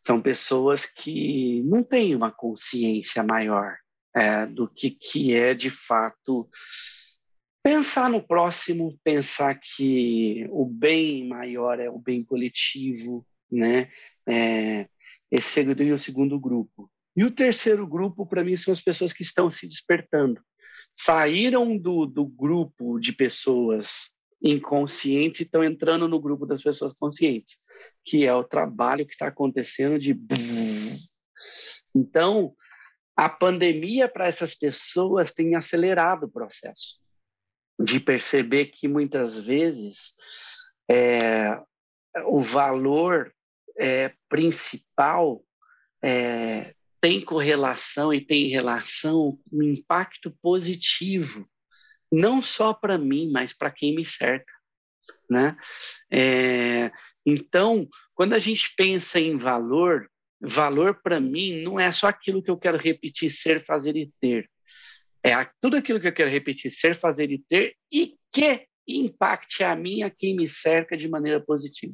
são 0.00 0.20
pessoas 0.20 0.86
que 0.86 1.62
não 1.64 1.82
têm 1.82 2.14
uma 2.14 2.30
consciência 2.30 3.22
maior 3.22 3.76
é, 4.14 4.46
do 4.46 4.68
que, 4.68 4.90
que 4.90 5.34
é 5.34 5.54
de 5.54 5.70
fato 5.70 6.48
pensar 7.62 8.08
no 8.08 8.22
próximo, 8.22 8.98
pensar 9.04 9.58
que 9.60 10.46
o 10.50 10.64
bem 10.64 11.28
maior 11.28 11.78
é 11.78 11.90
o 11.90 11.98
bem 11.98 12.24
coletivo, 12.24 13.26
né? 13.50 13.90
É, 14.26 14.88
esse 15.30 15.50
seria 15.50 15.94
o 15.94 15.98
segundo 15.98 16.38
grupo. 16.40 16.90
E 17.16 17.24
o 17.24 17.30
terceiro 17.30 17.86
grupo, 17.86 18.24
para 18.24 18.44
mim, 18.44 18.56
são 18.56 18.72
as 18.72 18.80
pessoas 18.80 19.12
que 19.12 19.22
estão 19.22 19.50
se 19.50 19.66
despertando. 19.66 20.40
Saíram 20.92 21.76
do, 21.76 22.06
do 22.06 22.24
grupo 22.24 22.98
de 22.98 23.12
pessoas 23.12 24.17
inconscientes 24.42 25.40
e 25.40 25.42
estão 25.44 25.64
entrando 25.64 26.06
no 26.08 26.20
grupo 26.20 26.46
das 26.46 26.62
pessoas 26.62 26.92
conscientes, 26.92 27.56
que 28.04 28.24
é 28.24 28.34
o 28.34 28.44
trabalho 28.44 29.06
que 29.06 29.12
está 29.12 29.28
acontecendo 29.28 29.98
de. 29.98 30.16
Então, 31.94 32.54
a 33.16 33.28
pandemia 33.28 34.08
para 34.08 34.26
essas 34.26 34.54
pessoas 34.54 35.32
tem 35.32 35.54
acelerado 35.56 36.24
o 36.24 36.30
processo 36.30 37.00
de 37.80 38.00
perceber 38.00 38.66
que 38.66 38.88
muitas 38.88 39.38
vezes 39.38 40.14
é, 40.90 41.60
o 42.26 42.40
valor 42.40 43.32
é, 43.76 44.12
principal 44.28 45.42
é, 46.02 46.74
tem 47.00 47.24
correlação 47.24 48.12
e 48.12 48.20
tem 48.20 48.48
relação 48.48 49.38
com 49.48 49.62
impacto 49.62 50.36
positivo, 50.42 51.48
não 52.10 52.42
só 52.42 52.72
para 52.72 52.98
mim, 52.98 53.30
mas 53.30 53.52
para 53.52 53.70
quem 53.70 53.94
me 53.94 54.04
cerca. 54.04 54.52
Né? 55.30 55.56
É, 56.10 56.90
então, 57.24 57.86
quando 58.14 58.34
a 58.34 58.38
gente 58.38 58.74
pensa 58.76 59.20
em 59.20 59.36
valor, 59.36 60.10
valor 60.40 61.00
para 61.02 61.20
mim 61.20 61.62
não 61.62 61.78
é 61.78 61.90
só 61.92 62.08
aquilo 62.08 62.42
que 62.42 62.50
eu 62.50 62.58
quero 62.58 62.78
repetir, 62.78 63.30
ser, 63.30 63.62
fazer 63.62 63.96
e 63.96 64.10
ter. 64.20 64.50
É 65.22 65.32
tudo 65.60 65.76
aquilo 65.76 66.00
que 66.00 66.08
eu 66.08 66.14
quero 66.14 66.30
repetir, 66.30 66.70
ser, 66.70 66.94
fazer 66.94 67.30
e 67.30 67.38
ter 67.38 67.76
e 67.92 68.16
que 68.32 68.66
impacte 68.86 69.62
a 69.62 69.76
mim, 69.76 70.02
a 70.02 70.10
quem 70.10 70.34
me 70.34 70.48
cerca 70.48 70.96
de 70.96 71.08
maneira 71.08 71.40
positiva. 71.40 71.92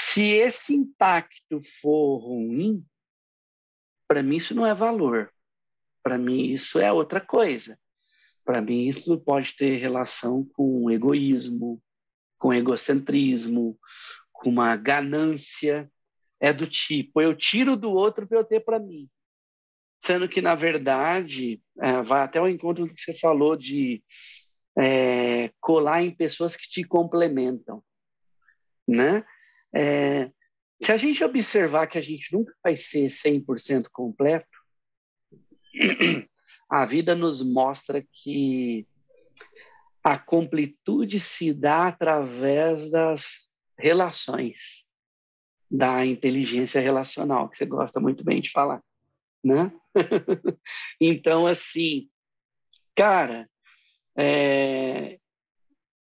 Se 0.00 0.32
esse 0.32 0.74
impacto 0.74 1.60
for 1.80 2.18
ruim, 2.18 2.84
para 4.08 4.22
mim 4.22 4.36
isso 4.36 4.54
não 4.54 4.66
é 4.66 4.74
valor. 4.74 5.32
Para 6.02 6.18
mim 6.18 6.46
isso 6.46 6.80
é 6.80 6.92
outra 6.92 7.20
coisa. 7.20 7.78
Para 8.44 8.60
mim 8.60 8.86
isso 8.86 9.18
pode 9.18 9.56
ter 9.56 9.76
relação 9.76 10.44
com 10.54 10.90
egoísmo, 10.90 11.82
com 12.38 12.52
egocentrismo, 12.52 13.78
com 14.32 14.50
uma 14.50 14.76
ganância. 14.76 15.90
É 16.40 16.52
do 16.52 16.66
tipo, 16.66 17.20
eu 17.22 17.34
tiro 17.34 17.76
do 17.76 17.90
outro 17.90 18.26
para 18.26 18.38
eu 18.38 18.44
ter 18.44 18.60
para 18.60 18.78
mim. 18.78 19.08
Sendo 19.98 20.28
que, 20.28 20.42
na 20.42 20.54
verdade, 20.54 21.62
é, 21.80 22.02
vai 22.02 22.22
até 22.22 22.38
o 22.40 22.48
encontro 22.48 22.86
do 22.86 22.92
que 22.92 23.00
você 23.00 23.14
falou 23.14 23.56
de 23.56 24.02
é, 24.78 25.50
colar 25.60 26.02
em 26.02 26.14
pessoas 26.14 26.56
que 26.56 26.68
te 26.68 26.84
complementam. 26.84 27.82
Né? 28.86 29.24
É, 29.74 30.30
se 30.80 30.92
a 30.92 30.98
gente 30.98 31.24
observar 31.24 31.86
que 31.86 31.96
a 31.96 32.02
gente 32.02 32.30
nunca 32.34 32.54
vai 32.62 32.76
ser 32.76 33.08
100% 33.08 33.86
completo, 33.90 34.46
a 36.74 36.84
vida 36.84 37.14
nos 37.14 37.40
mostra 37.40 38.04
que 38.12 38.84
a 40.02 40.18
completude 40.18 41.20
se 41.20 41.52
dá 41.52 41.86
através 41.86 42.90
das 42.90 43.48
relações, 43.78 44.90
da 45.70 46.04
inteligência 46.04 46.80
relacional, 46.80 47.48
que 47.48 47.56
você 47.56 47.64
gosta 47.64 48.00
muito 48.00 48.24
bem 48.24 48.40
de 48.40 48.50
falar, 48.50 48.82
né? 49.42 49.72
então, 51.00 51.46
assim, 51.46 52.08
cara, 52.92 53.48
é, 54.18 55.16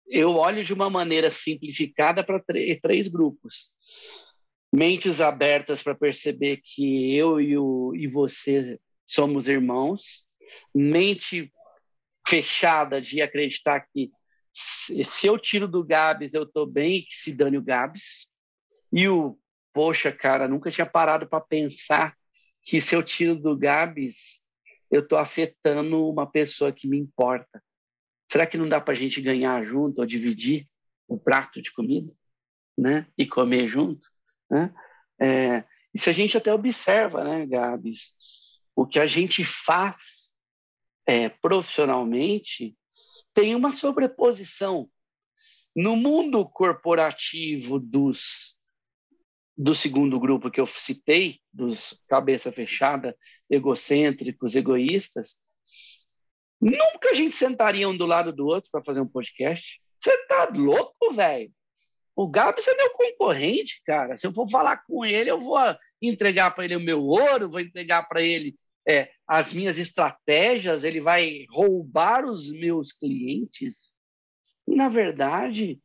eu 0.09 0.31
olho 0.31 0.65
de 0.65 0.73
uma 0.73 0.89
maneira 0.89 1.31
simplificada 1.31 2.25
para 2.25 2.43
três 2.81 3.07
grupos. 3.07 3.71
Mentes 4.73 5.21
abertas 5.21 5.83
para 5.83 5.95
perceber 5.95 6.63
que 6.65 7.15
eu 7.15 7.39
e, 7.39 7.59
o, 7.59 7.95
e 7.95 8.07
você 8.07 8.81
somos 9.07 9.47
irmãos. 9.47 10.27
Mente 10.75 11.53
fechada 12.27 13.01
de 13.01 13.21
acreditar 13.21 13.81
que 13.81 14.11
se 14.53 15.27
eu 15.27 15.39
tiro 15.39 15.67
do 15.67 15.85
Gabs, 15.85 16.33
eu 16.33 16.45
estou 16.45 16.65
bem, 16.65 17.03
que 17.03 17.17
se 17.17 17.35
dane 17.35 17.59
o 17.59 17.63
Gabs. 17.63 18.29
E 18.93 19.09
o, 19.09 19.37
poxa, 19.73 20.13
cara, 20.13 20.47
nunca 20.47 20.71
tinha 20.71 20.87
parado 20.87 21.27
para 21.27 21.41
pensar 21.41 22.17
que 22.63 22.81
se 22.81 22.95
eu 22.95 23.03
tiro 23.03 23.35
do 23.35 23.57
Gabs, 23.57 24.47
eu 24.91 25.01
estou 25.01 25.19
afetando 25.19 26.09
uma 26.09 26.27
pessoa 26.31 26.73
que 26.73 26.87
me 26.87 26.97
importa. 26.97 27.63
Será 28.31 28.47
que 28.47 28.57
não 28.57 28.69
dá 28.69 28.81
para 28.81 28.93
a 28.93 28.97
gente 28.97 29.21
ganhar 29.21 29.63
junto 29.65 29.99
ou 29.99 30.07
dividir 30.07 30.65
o 31.09 31.17
um 31.17 31.19
prato 31.19 31.61
de 31.61 31.73
comida, 31.73 32.13
né? 32.79 33.07
E 33.19 33.27
comer 33.27 33.67
junto, 33.69 34.07
né? 34.51 34.73
É, 35.21 35.65
se 35.97 36.11
a 36.11 36.13
gente 36.13 36.37
até 36.37 36.53
observa, 36.53 37.23
né, 37.23 37.47
Gabs, 37.47 38.15
o 38.75 38.87
que 38.87 38.99
a 38.99 39.07
gente 39.07 39.45
faz 39.45 40.24
é, 41.07 41.29
profissionalmente 41.29 42.77
tem 43.33 43.55
uma 43.55 43.73
sobreposição 43.73 44.89
no 45.75 45.97
mundo 45.97 46.49
corporativo 46.49 47.79
dos 47.79 48.59
do 49.57 49.73
segundo 49.73 50.19
grupo 50.19 50.51
que 50.51 50.61
eu 50.61 50.67
citei, 50.67 51.39
dos 51.53 52.03
cabeça 52.09 52.51
fechada, 52.51 53.17
egocêntricos, 53.49 54.57
egoístas, 54.57 55.37
Nunca 56.65 57.11
a 57.11 57.13
gente 57.13 57.37
sentaria 57.37 57.87
um 57.87 57.95
do 57.95 58.07
lado 58.07 58.33
do 58.33 58.47
outro 58.47 58.71
para 58.71 58.83
fazer 58.83 58.99
um 59.03 59.07
podcast. 59.07 59.83
Você 59.99 60.17
tá 60.27 60.49
louco, 60.55 61.13
velho? 61.13 61.53
O 62.17 62.27
Gabs 62.27 62.67
é 62.67 62.75
meu 62.75 62.91
concorrente, 62.91 63.83
cara. 63.85 64.17
Se 64.17 64.27
eu 64.27 64.33
for 64.33 64.49
falar 64.49 64.83
com 64.87 65.05
ele, 65.05 65.31
eu 65.31 65.39
vou 65.39 65.59
entregar 66.01 66.53
para 66.53 66.65
ele 66.65 66.77
o 66.77 66.81
meu 66.81 67.03
ouro, 67.03 67.51
vou 67.51 67.61
entregar 67.61 68.09
para 68.09 68.23
ele 68.23 68.57
é, 68.87 69.11
as 69.27 69.53
minhas 69.53 69.79
estratégias, 69.79 70.85
ele 70.85 71.01
vai 71.01 71.47
roubar 71.51 72.25
os 72.25 72.51
meus 72.51 72.93
clientes. 72.93 73.97
E, 74.67 74.75
na 74.75 74.89
verdade, 74.89 75.81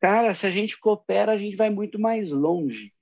cara, 0.00 0.34
se 0.34 0.46
a 0.46 0.50
gente 0.50 0.78
coopera, 0.78 1.32
a 1.32 1.38
gente 1.38 1.56
vai 1.56 1.70
muito 1.70 1.98
mais 1.98 2.30
longe, 2.30 2.92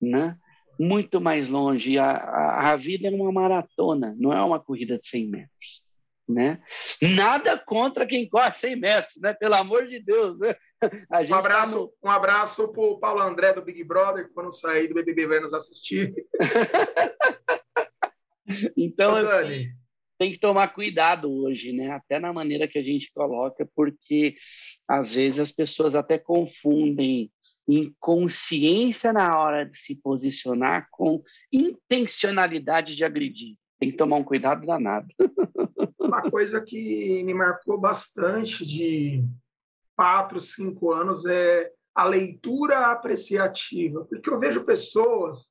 né? 0.00 0.36
Muito 0.78 1.20
mais 1.20 1.48
longe. 1.48 1.98
A, 1.98 2.10
a, 2.10 2.72
a 2.72 2.76
vida 2.76 3.08
é 3.08 3.10
uma 3.10 3.32
maratona, 3.32 4.14
não 4.18 4.32
é 4.32 4.42
uma 4.42 4.60
corrida 4.60 4.96
de 4.96 5.06
100 5.06 5.28
metros 5.28 5.84
né? 6.28 6.60
Nada 7.00 7.58
contra 7.58 8.06
quem 8.06 8.28
corre 8.28 8.52
100 8.52 8.76
metros, 8.76 9.20
né? 9.20 9.32
Pelo 9.34 9.54
amor 9.54 9.86
de 9.86 10.00
Deus, 10.00 10.38
né? 10.38 10.54
um 11.30 11.34
abraço, 11.34 11.72
tá 11.72 11.78
no... 11.78 11.92
um 12.02 12.10
abraço 12.10 12.68
para 12.68 12.82
o 12.82 12.98
Paulo 12.98 13.20
André 13.20 13.52
do 13.52 13.62
Big 13.62 13.82
Brother, 13.84 14.26
que 14.26 14.34
quando 14.34 14.52
sair 14.52 14.88
do 14.88 14.94
BBB 14.94 15.26
vai 15.26 15.40
nos 15.40 15.54
assistir. 15.54 16.14
então, 18.76 19.16
assim, 19.16 19.68
tem 20.18 20.32
que 20.32 20.38
tomar 20.38 20.68
cuidado 20.68 21.30
hoje, 21.30 21.72
né? 21.72 21.90
Até 21.90 22.18
na 22.18 22.32
maneira 22.32 22.68
que 22.68 22.78
a 22.78 22.82
gente 22.82 23.12
coloca, 23.12 23.68
porque 23.74 24.34
às 24.88 25.14
vezes 25.14 25.40
as 25.40 25.52
pessoas 25.52 25.94
até 25.94 26.18
confundem 26.18 27.30
inconsciência 27.66 29.12
na 29.12 29.38
hora 29.38 29.64
de 29.64 29.76
se 29.76 29.96
posicionar 29.96 30.88
com 30.90 31.22
intencionalidade 31.52 32.94
de 32.94 33.04
agredir. 33.04 33.56
Tem 33.80 33.90
que 33.90 33.96
tomar 33.96 34.16
um 34.16 34.24
cuidado 34.24 34.66
danado. 34.66 35.08
Uma 35.98 36.22
coisa 36.30 36.62
que 36.62 37.22
me 37.24 37.32
marcou 37.32 37.80
bastante 37.80 38.64
de 38.64 39.24
quatro, 39.96 40.40
cinco 40.40 40.92
anos 40.92 41.24
é 41.24 41.70
a 41.94 42.04
leitura 42.04 42.90
apreciativa, 42.90 44.04
porque 44.04 44.28
eu 44.28 44.38
vejo 44.38 44.64
pessoas, 44.64 45.48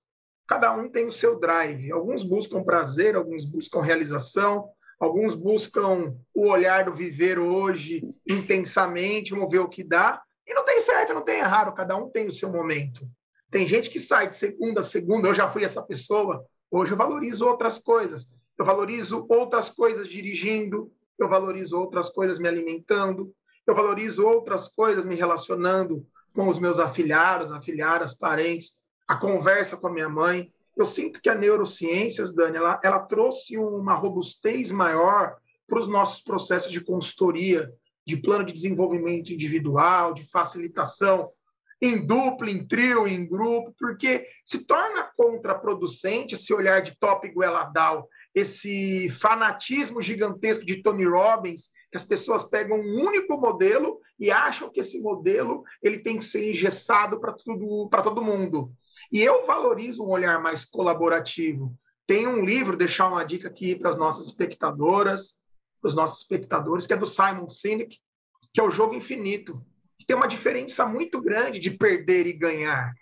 cada 0.47 0.73
um 0.73 0.89
tem 0.89 1.06
o 1.06 1.12
seu 1.12 1.39
drive. 1.39 1.91
Alguns 1.91 2.23
buscam 2.23 2.63
prazer, 2.63 3.15
alguns 3.15 3.45
buscam 3.45 3.82
realização, 3.82 4.69
alguns 4.99 5.36
buscam 5.36 6.15
o 6.34 6.47
olhar 6.47 6.86
do 6.86 6.93
viver 6.93 7.39
hoje 7.39 8.03
intensamente, 8.27 9.32
vamos 9.32 9.51
ver 9.51 9.60
o 9.60 9.69
que 9.69 9.84
dá. 9.84 10.21
E 10.45 10.53
não 10.53 10.65
tem 10.65 10.79
certo, 10.79 11.13
não 11.13 11.21
tem 11.21 11.39
errado, 11.39 11.73
cada 11.73 11.95
um 11.95 12.10
tem 12.10 12.27
o 12.27 12.32
seu 12.32 12.49
momento. 12.51 13.08
Tem 13.49 13.65
gente 13.65 13.89
que 13.89 13.99
sai 13.99 14.27
de 14.27 14.36
segunda 14.36 14.82
a 14.82 14.84
segunda, 14.84 15.27
eu 15.27 15.34
já 15.34 15.49
fui 15.49 15.63
essa 15.63 15.82
pessoa, 15.82 16.43
hoje 16.71 16.91
eu 16.91 16.97
valorizo 16.97 17.45
outras 17.45 17.77
coisas 17.77 18.27
eu 18.58 18.65
valorizo 18.65 19.25
outras 19.29 19.69
coisas 19.69 20.08
dirigindo, 20.08 20.91
eu 21.17 21.27
valorizo 21.27 21.77
outras 21.77 22.10
coisas 22.10 22.38
me 22.38 22.47
alimentando, 22.47 23.34
eu 23.65 23.73
valorizo 23.73 24.25
outras 24.25 24.67
coisas 24.67 25.06
me 25.06 25.15
relacionando 25.15 26.06
com 26.34 26.47
os 26.47 26.60
meus 26.60 26.79
afilhados, 26.79 27.51
afilhadas, 27.51 28.13
parentes, 28.13 28.79
a 29.07 29.15
conversa 29.15 29.77
com 29.77 29.87
a 29.87 29.91
minha 29.91 30.09
mãe. 30.09 30.51
Eu 30.75 30.85
sinto 30.85 31.21
que 31.21 31.29
a 31.29 31.35
neurociências, 31.35 32.33
Dani, 32.33 32.57
ela, 32.57 32.79
ela 32.83 32.99
trouxe 32.99 33.57
uma 33.57 33.93
robustez 33.93 34.71
maior 34.71 35.35
para 35.67 35.79
os 35.79 35.87
nossos 35.87 36.21
processos 36.21 36.71
de 36.71 36.81
consultoria, 36.81 37.71
de 38.05 38.17
plano 38.17 38.43
de 38.43 38.53
desenvolvimento 38.53 39.31
individual, 39.31 40.13
de 40.13 40.25
facilitação 40.29 41.31
em 41.83 42.05
dupla, 42.05 42.49
em 42.49 42.65
trio, 42.65 43.05
em 43.05 43.27
grupo, 43.27 43.75
porque 43.77 44.25
se 44.45 44.59
torna 44.65 45.11
contraproducente 45.17 46.33
esse 46.33 46.53
olhar 46.53 46.81
de 46.81 46.97
top 46.97 47.29
goeladal, 47.29 48.07
esse 48.33 49.09
fanatismo 49.09 50.01
gigantesco 50.01 50.65
de 50.65 50.81
Tony 50.81 51.05
Robbins, 51.05 51.69
que 51.91 51.97
as 51.97 52.05
pessoas 52.05 52.43
pegam 52.43 52.79
um 52.79 53.05
único 53.05 53.37
modelo 53.37 53.99
e 54.17 54.31
acham 54.31 54.69
que 54.69 54.79
esse 54.79 55.01
modelo 55.01 55.63
ele 55.81 55.99
tem 55.99 56.17
que 56.17 56.23
ser 56.23 56.49
engessado 56.49 57.19
para 57.19 57.33
todo 57.33 58.23
mundo. 58.23 58.71
E 59.13 59.21
eu 59.21 59.45
valorizo 59.45 60.04
um 60.04 60.10
olhar 60.10 60.41
mais 60.41 60.65
colaborativo. 60.65 61.73
Tem 62.06 62.28
um 62.28 62.43
livro, 62.43 62.76
deixar 62.76 63.08
uma 63.08 63.23
dica 63.23 63.47
aqui 63.47 63.76
para 63.76 63.89
as 63.89 63.97
nossas 63.97 64.26
espectadoras, 64.26 65.36
para 65.80 65.88
os 65.88 65.95
nossos 65.95 66.21
espectadores, 66.21 66.86
que 66.86 66.93
é 66.93 66.97
do 66.97 67.08
Simon 67.08 67.47
Sinek, 67.47 67.99
que 68.52 68.60
é 68.60 68.63
o 68.63 68.71
Jogo 68.71 68.95
Infinito 68.95 69.63
que 70.04 70.08
tem 70.08 70.17
uma 70.17 70.28
diferença 70.28 70.86
muito 70.86 71.21
grande 71.21 71.60
de 71.60 71.71
perder 71.71 72.28
e 72.28 72.34
ganhar. 72.34 72.93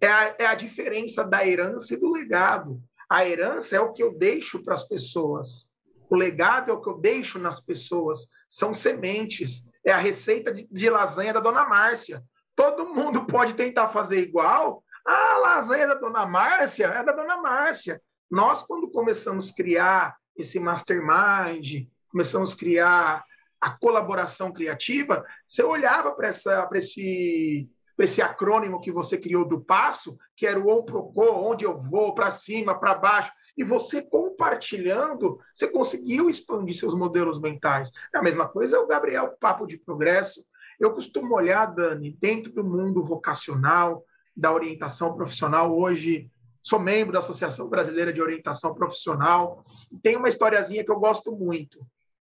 É 0.00 0.06
a, 0.06 0.36
é 0.38 0.46
a 0.46 0.54
diferença 0.54 1.22
da 1.22 1.46
herança 1.46 1.92
e 1.92 1.98
do 1.98 2.10
legado. 2.10 2.80
A 3.06 3.26
herança 3.26 3.76
é 3.76 3.80
o 3.80 3.92
que 3.92 4.02
eu 4.02 4.14
deixo 4.14 4.64
para 4.64 4.72
as 4.72 4.82
pessoas. 4.82 5.70
O 6.10 6.16
legado 6.16 6.70
é 6.70 6.74
o 6.74 6.80
que 6.80 6.88
eu 6.88 6.96
deixo 6.96 7.38
nas 7.38 7.60
pessoas. 7.60 8.28
São 8.48 8.72
sementes. 8.72 9.66
É 9.84 9.92
a 9.92 9.98
receita 9.98 10.50
de, 10.50 10.66
de 10.70 10.88
lasanha 10.88 11.34
da 11.34 11.40
dona 11.40 11.68
Márcia. 11.68 12.24
Todo 12.56 12.94
mundo 12.94 13.26
pode 13.26 13.52
tentar 13.52 13.90
fazer 13.90 14.22
igual. 14.22 14.82
Ah, 15.10 15.36
a 15.36 15.38
lasanha 15.38 15.86
da 15.86 15.94
dona 15.94 16.26
Márcia 16.26 16.88
é 16.88 17.02
da 17.02 17.12
dona 17.12 17.38
Márcia. 17.38 17.98
Nós, 18.30 18.62
quando 18.62 18.90
começamos 18.90 19.48
a 19.50 19.54
criar 19.54 20.16
esse 20.36 20.60
mastermind, 20.60 21.86
começamos 22.10 22.52
a 22.52 22.56
criar 22.56 23.24
a 23.58 23.70
colaboração 23.70 24.52
criativa, 24.52 25.24
você 25.46 25.62
olhava 25.62 26.14
para 26.14 26.28
esse, 26.28 27.70
esse 27.98 28.20
acrônimo 28.20 28.82
que 28.82 28.92
você 28.92 29.16
criou 29.16 29.48
do 29.48 29.62
passo, 29.62 30.18
que 30.36 30.46
era 30.46 30.60
o 30.60 30.68
ONPROCO, 30.68 31.22
onde 31.22 31.64
eu 31.64 31.74
vou, 31.74 32.14
para 32.14 32.30
cima, 32.30 32.78
para 32.78 32.94
baixo, 32.94 33.32
e 33.56 33.64
você 33.64 34.02
compartilhando, 34.02 35.40
você 35.54 35.68
conseguiu 35.68 36.28
expandir 36.28 36.76
seus 36.76 36.92
modelos 36.92 37.40
mentais. 37.40 37.90
É 38.14 38.18
a 38.18 38.22
mesma 38.22 38.46
coisa 38.46 38.76
é 38.76 38.78
o 38.78 38.86
Gabriel 38.86 39.34
Papo 39.40 39.66
de 39.66 39.78
Progresso. 39.78 40.44
Eu 40.78 40.92
costumo 40.92 41.34
olhar, 41.34 41.64
Dani, 41.64 42.14
dentro 42.20 42.52
do 42.52 42.62
mundo 42.62 43.02
vocacional, 43.02 44.04
da 44.38 44.52
orientação 44.52 45.16
profissional, 45.16 45.76
hoje 45.76 46.30
sou 46.62 46.78
membro 46.78 47.12
da 47.12 47.18
Associação 47.18 47.68
Brasileira 47.68 48.12
de 48.12 48.22
Orientação 48.22 48.72
Profissional. 48.72 49.64
Tem 50.00 50.14
uma 50.14 50.28
historiazinha 50.28 50.84
que 50.84 50.92
eu 50.92 51.00
gosto 51.00 51.32
muito. 51.32 51.84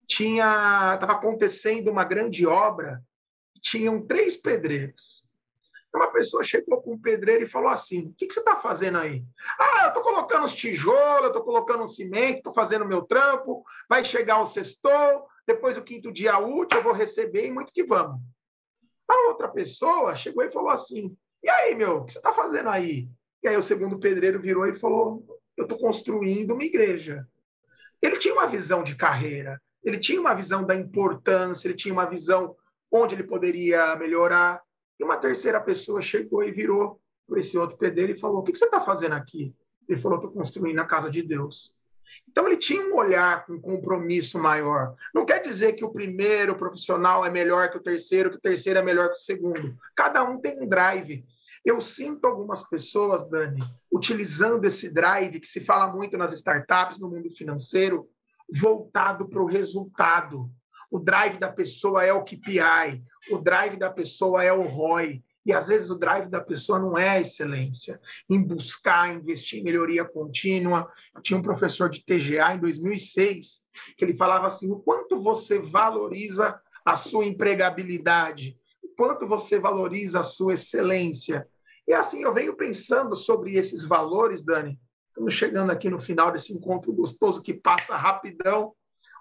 Tinha, 0.07 0.95
estava 0.95 1.13
acontecendo 1.13 1.91
uma 1.91 2.05
grande 2.05 2.47
obra, 2.47 3.03
tinham 3.61 4.01
três 4.01 4.39
pedreiros. 4.39 5.29
Uma 5.95 6.11
pessoa 6.11 6.43
chegou 6.43 6.81
com 6.81 6.95
um 6.95 7.01
pedreiro 7.01 7.43
e 7.43 7.49
falou 7.49 7.69
assim: 7.69 8.07
O 8.07 8.15
que, 8.15 8.27
que 8.27 8.33
você 8.33 8.41
está 8.41 8.57
fazendo 8.57 8.97
aí? 8.97 9.23
Ah, 9.59 9.83
eu 9.85 9.89
estou 9.89 10.03
colocando 10.03 10.45
os 10.45 10.55
tijolos, 10.55 11.27
estou 11.27 11.43
colocando 11.43 11.83
um 11.83 11.87
cimento, 11.87 12.39
estou 12.39 12.55
fazendo 12.55 12.87
meu 12.87 13.03
trampo, 13.03 13.63
vai 13.89 14.03
chegar 14.03 14.41
o 14.41 14.47
sextou, 14.47 15.27
depois 15.47 15.77
o 15.77 15.83
quinto 15.83 16.11
dia 16.11 16.39
útil 16.39 16.79
eu 16.79 16.85
vou 16.85 16.93
receber 16.93 17.47
e 17.47 17.51
muito 17.51 17.73
que 17.73 17.85
vamos. 17.85 18.19
A 19.09 19.29
outra 19.29 19.49
pessoa 19.49 20.15
chegou 20.15 20.45
e 20.45 20.51
falou 20.51 20.71
assim: 20.71 21.15
E 21.43 21.49
aí, 21.49 21.75
meu, 21.75 21.99
o 21.99 22.05
que 22.05 22.13
você 22.13 22.19
está 22.19 22.33
fazendo 22.33 22.69
aí? 22.69 23.09
E 23.43 23.49
aí 23.49 23.57
o 23.57 23.63
segundo 23.63 23.99
pedreiro 23.99 24.41
virou 24.41 24.67
e 24.67 24.75
falou: 24.75 25.25
Eu 25.57 25.65
estou 25.65 25.79
construindo 25.79 26.53
uma 26.53 26.65
igreja. 26.65 27.27
Ele 28.03 28.17
tinha 28.17 28.35
uma 28.35 28.47
visão 28.47 28.83
de 28.83 28.95
carreira, 28.95 29.61
ele 29.83 29.99
tinha 29.99 30.21
uma 30.21 30.35
visão 30.35 30.65
da 30.65 30.75
importância, 30.75 31.67
ele 31.67 31.77
tinha 31.77 31.93
uma 31.93 32.09
visão 32.09 32.57
onde 32.91 33.15
ele 33.15 33.25
poderia 33.25 33.95
melhorar. 33.97 34.61
E 34.99 35.05
uma 35.05 35.17
terceira 35.17 35.61
pessoa 35.61 36.03
chegou 36.03 36.43
e 36.43 36.53
virou 36.53 37.01
para 37.27 37.41
esse 37.41 37.57
outro 37.57 37.77
pedreiro 37.77 38.13
e 38.13 38.19
falou: 38.19 38.41
O 38.41 38.43
que 38.43 38.57
você 38.57 38.65
está 38.65 38.81
fazendo 38.81 39.15
aqui? 39.15 39.55
Ele 39.89 40.01
falou: 40.01 40.19
Estou 40.19 40.33
construindo 40.33 40.79
a 40.81 40.87
casa 40.87 41.11
de 41.11 41.23
Deus. 41.23 41.75
Então 42.29 42.47
ele 42.47 42.57
tinha 42.57 42.85
um 42.87 42.97
olhar 42.97 43.45
com 43.45 43.55
um 43.55 43.61
compromisso 43.61 44.39
maior. 44.39 44.95
Não 45.15 45.27
quer 45.27 45.41
dizer 45.41 45.73
que 45.75 45.85
o 45.85 45.93
primeiro 45.93 46.57
profissional 46.57 47.25
é 47.25 47.31
melhor 47.31 47.71
que 47.71 47.79
o 47.79 47.83
terceiro, 47.83 48.31
que 48.31 48.37
o 48.37 48.41
terceiro 48.41 48.79
é 48.79 48.83
melhor 48.83 49.09
que 49.09 49.15
o 49.15 49.23
segundo. 49.23 49.77
Cada 49.95 50.23
um 50.23 50.41
tem 50.41 50.63
um 50.63 50.69
drive. 50.69 51.25
Eu 51.65 51.81
sinto 51.81 52.27
algumas 52.27 52.63
pessoas, 52.63 53.29
Dani, 53.29 53.63
utilizando 53.93 54.65
esse 54.65 54.89
drive 54.89 55.41
que 55.41 55.47
se 55.47 55.61
fala 55.61 55.93
muito 55.93 56.17
nas 56.17 56.33
startups, 56.33 56.99
no 56.99 57.11
mundo 57.11 57.31
financeiro, 57.31 58.09
voltado 58.51 59.29
para 59.29 59.43
o 59.43 59.47
resultado. 59.47 60.51
O 60.91 60.99
drive 60.99 61.39
da 61.39 61.51
pessoa 61.53 62.05
é 62.05 62.13
o 62.13 62.25
KPI, 62.25 63.03
o 63.31 63.39
drive 63.39 63.77
da 63.77 63.91
pessoa 63.91 64.43
é 64.43 64.53
o 64.53 64.63
ROI. 64.63 65.23
E 65.49 65.53
às 65.55 65.67
vezes 65.67 65.89
o 65.89 65.95
drive 65.95 66.29
da 66.29 66.43
pessoa 66.43 66.79
não 66.79 66.99
é 66.99 67.23
excelência, 67.23 67.99
em 68.29 68.39
buscar, 68.39 69.15
investir 69.15 69.59
em 69.59 69.63
melhoria 69.63 70.05
contínua. 70.05 70.93
Eu 71.15 71.23
tinha 71.23 71.39
um 71.39 71.43
professor 71.43 71.89
de 71.89 72.05
TGA 72.05 72.55
em 72.55 72.61
2006 72.61 73.63
que 73.97 74.05
ele 74.05 74.13
falava 74.13 74.47
assim: 74.47 74.71
o 74.71 74.79
quanto 74.79 75.19
você 75.23 75.59
valoriza 75.59 76.61
a 76.85 76.97
sua 76.97 77.25
empregabilidade, 77.25 78.59
o 78.85 78.89
quanto 78.89 79.27
você 79.27 79.59
valoriza 79.59 80.21
a 80.21 80.23
sua 80.23 80.53
excelência. 80.53 81.49
E 81.87 81.95
assim, 81.95 82.25
eu 82.25 82.35
venho 82.35 82.55
pensando 82.55 83.17
sobre 83.17 83.55
esses 83.55 83.83
valores, 83.83 84.43
Dani. 84.43 84.79
Estamos 85.09 85.33
chegando 85.33 85.71
aqui 85.71 85.89
no 85.89 85.99
final 85.99 86.31
desse 86.31 86.53
encontro 86.53 86.93
gostoso 86.93 87.41
que 87.41 87.55
passa 87.55 87.97
rapidão. 87.97 88.75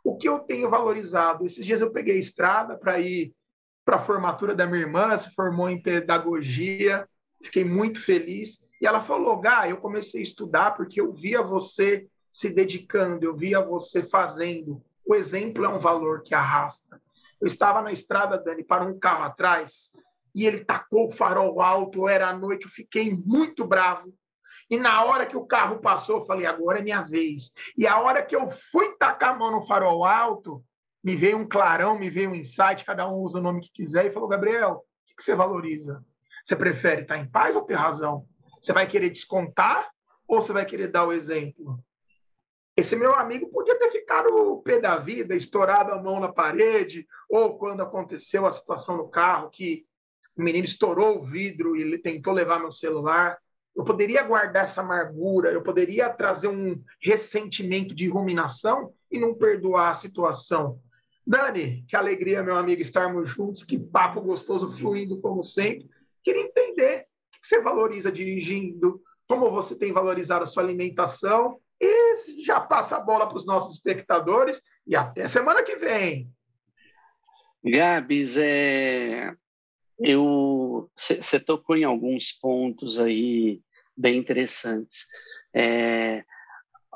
O 0.04 0.18
que 0.18 0.28
eu 0.28 0.40
tenho 0.40 0.70
valorizado? 0.70 1.46
Esses 1.46 1.66
dias 1.66 1.80
eu 1.80 1.90
peguei 1.90 2.18
estrada 2.18 2.78
para 2.78 3.00
ir 3.00 3.34
para 3.88 3.96
a 3.96 4.00
formatura 4.00 4.54
da 4.54 4.68
minha 4.68 4.82
irmã, 4.82 5.16
se 5.16 5.34
formou 5.34 5.70
em 5.70 5.82
pedagogia, 5.82 7.08
fiquei 7.42 7.64
muito 7.64 8.04
feliz. 8.04 8.62
E 8.82 8.86
ela 8.86 9.00
falou: 9.00 9.40
Gá, 9.40 9.70
eu 9.70 9.78
comecei 9.78 10.20
a 10.20 10.24
estudar 10.24 10.72
porque 10.72 11.00
eu 11.00 11.14
via 11.14 11.42
você 11.42 12.06
se 12.30 12.50
dedicando, 12.50 13.26
eu 13.26 13.34
via 13.34 13.62
você 13.62 14.04
fazendo. 14.04 14.84
O 15.06 15.16
exemplo 15.16 15.64
é 15.64 15.70
um 15.70 15.80
valor 15.80 16.22
que 16.22 16.36
arrasta. 16.36 17.02
Eu 17.40 17.48
estava 17.48 17.82
na 17.82 17.94
estrada, 17.94 18.38
Dani, 18.38 18.62
para 18.62 18.84
um 18.84 19.00
carro 19.00 19.24
atrás, 19.24 19.90
e 20.36 20.46
ele 20.46 20.66
tacou 20.66 21.06
o 21.06 21.14
farol 21.14 21.62
alto, 21.62 22.10
era 22.10 22.28
à 22.28 22.34
noite, 22.34 22.66
eu 22.66 22.72
fiquei 22.72 23.16
muito 23.16 23.66
bravo. 23.66 24.14
E 24.70 24.76
na 24.76 25.06
hora 25.06 25.26
que 25.26 25.38
o 25.38 25.46
carro 25.46 25.80
passou, 25.80 26.18
eu 26.18 26.26
falei, 26.26 26.46
agora 26.46 26.80
é 26.80 26.82
minha 26.82 27.04
vez. 27.04 27.52
E 27.78 27.88
a 27.88 27.98
hora 28.02 28.22
que 28.22 28.36
eu 28.36 28.50
fui 28.50 28.98
tacar 28.98 29.34
a 29.34 29.38
mão 29.38 29.50
no 29.50 29.66
farol 29.66 30.04
alto, 30.04 30.62
me 31.04 31.16
veio 31.16 31.38
um 31.38 31.48
clarão, 31.48 31.98
me 31.98 32.10
veio 32.10 32.32
um 32.32 32.36
insight, 32.36 32.84
cada 32.86 33.08
um 33.10 33.18
usa 33.18 33.40
o 33.40 33.42
nome 33.42 33.62
que 33.62 33.72
quiser, 33.72 34.06
e 34.06 34.12
falou, 34.12 34.28
Gabriel, 34.28 34.84
o 35.12 35.16
que 35.16 35.24
você 35.24 35.36
valoriza? 35.36 36.04
Você 36.44 36.56
prefere 36.56 37.02
estar 37.02 37.18
em 37.18 37.30
paz 37.30 37.56
ou 37.56 37.64
ter 37.64 37.76
razão? 37.76 38.26
Você 38.62 38.74
vai 38.74 38.88
querer 38.88 39.10
descontar 39.10 39.90
ou 40.28 40.42
você 40.42 40.52
vai 40.52 40.66
querer 40.66 40.88
dar 40.88 41.06
o 41.06 41.14
exemplo? 41.14 41.80
Esse 42.76 42.96
meu 42.96 43.16
amigo 43.16 43.50
podia 43.50 43.78
ter 43.80 43.90
ficado 43.90 44.28
o 44.30 44.62
pé 44.62 44.80
da 44.80 44.98
vida, 44.98 45.36
estourado 45.36 45.92
a 45.92 46.02
mão 46.02 46.20
na 46.20 46.32
parede, 46.32 47.08
ou 47.28 47.58
quando 47.58 47.82
aconteceu 47.82 48.46
a 48.46 48.52
situação 48.52 48.98
no 48.98 49.10
carro, 49.10 49.50
que 49.50 49.86
o 50.38 50.44
menino 50.44 50.66
estourou 50.66 51.18
o 51.18 51.26
vidro 51.26 51.76
e 51.76 51.98
tentou 51.98 52.34
levar 52.34 52.60
meu 52.60 52.72
celular. 52.72 53.38
Eu 53.76 53.84
poderia 53.84 54.22
guardar 54.22 54.64
essa 54.64 54.82
amargura, 54.82 55.52
eu 55.52 55.64
poderia 55.64 56.10
trazer 56.10 56.50
um 56.50 56.80
ressentimento 57.02 57.96
de 57.96 58.08
ruminação 58.08 58.94
e 59.12 59.20
não 59.20 59.34
perdoar 59.34 59.90
a 59.90 59.96
situação. 59.96 60.80
Dani, 61.28 61.84
que 61.90 61.96
alegria, 61.98 62.42
meu 62.42 62.56
amigo, 62.56 62.82
estarmos 62.82 63.28
juntos, 63.28 63.62
que 63.62 63.78
papo 63.78 64.22
gostoso 64.22 64.72
fluindo 64.72 65.20
como 65.20 65.44
sempre. 65.44 65.90
Queria 66.24 66.44
entender 66.44 67.02
o 67.02 67.42
que 67.42 67.46
você 67.48 67.62
valoriza 67.62 68.10
dirigindo, 68.10 69.02
como 69.28 69.52
você 69.52 69.78
tem 69.78 69.92
valorizado 69.92 70.46
a 70.46 70.48
sua 70.48 70.64
alimentação 70.64 71.60
e 71.82 72.44
já 72.46 72.62
passa 72.62 72.96
a 72.96 73.02
bola 73.02 73.28
para 73.28 73.36
os 73.36 73.46
nossos 73.46 73.76
espectadores 73.76 74.62
e 74.88 74.96
até 74.96 75.28
semana 75.28 75.64
que 75.64 75.76
vem. 75.76 76.32
Gabs, 77.62 78.38
é, 78.38 79.36
eu 80.00 80.90
você 80.96 81.40
tocou 81.42 81.76
em 81.76 81.84
alguns 81.84 82.32
pontos 82.32 83.02
aí 83.02 83.60
bem 83.98 84.18
interessantes. 84.18 85.06
É, 85.54 86.24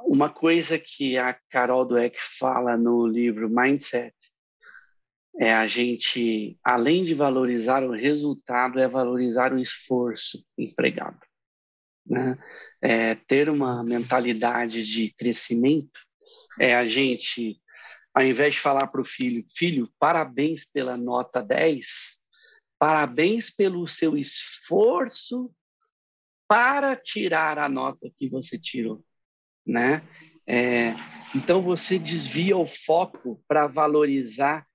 uma 0.06 0.30
coisa 0.30 0.78
que 0.78 1.18
a 1.18 1.34
Carol 1.50 1.86
Dweck 1.86 2.18
fala 2.20 2.78
no 2.78 3.06
livro 3.06 3.50
Mindset 3.50 4.16
é 5.40 5.54
a 5.54 5.66
gente, 5.66 6.60
além 6.64 7.06
de 7.06 7.14
valorizar 7.14 7.84
o 7.84 7.92
resultado, 7.92 8.80
é 8.80 8.88
valorizar 8.88 9.54
o 9.54 9.60
esforço 9.60 10.46
empregado. 10.58 11.20
Né? 12.06 12.38
É, 12.82 13.16
ter 13.16 13.50
uma 13.50 13.84
mentalidade 13.84 14.86
de 14.86 15.14
crescimento 15.14 16.02
é 16.60 16.76
a 16.76 16.86
gente, 16.86 17.62
ao 18.14 18.24
invés 18.24 18.56
de 18.56 18.60
falar 18.60 18.88
para 18.88 19.02
o 19.02 19.06
filho, 19.06 19.46
filho, 19.50 19.88
parabéns 19.98 20.70
pela 20.70 20.98
nota 20.98 21.42
10, 21.42 22.22
Parabéns 22.82 23.52
pelo 23.52 23.88
seu 23.88 24.18
esforço 24.18 25.54
para 26.48 26.96
tirar 26.96 27.60
a 27.60 27.70
nota 27.70 28.10
que 28.18 28.28
você 28.28 28.58
tirou, 28.58 29.06
né? 29.66 30.02
É, 30.48 30.96
então 31.36 31.62
você 31.62 31.98
desvia 31.98 32.58
o 32.58 32.66
foco 32.66 33.42
para 33.48 33.68
valorizar 33.68 34.66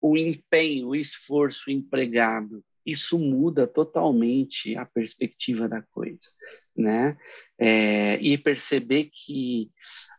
o 0.00 0.16
empenho, 0.16 0.88
o 0.88 0.96
esforço 0.96 1.70
empregado. 1.70 2.64
Isso 2.84 3.18
muda 3.18 3.66
totalmente 3.66 4.76
a 4.76 4.86
perspectiva 4.86 5.68
da 5.68 5.82
coisa, 5.90 6.28
né? 6.76 7.16
É, 7.58 8.14
e 8.20 8.38
perceber 8.38 9.10
que 9.12 9.70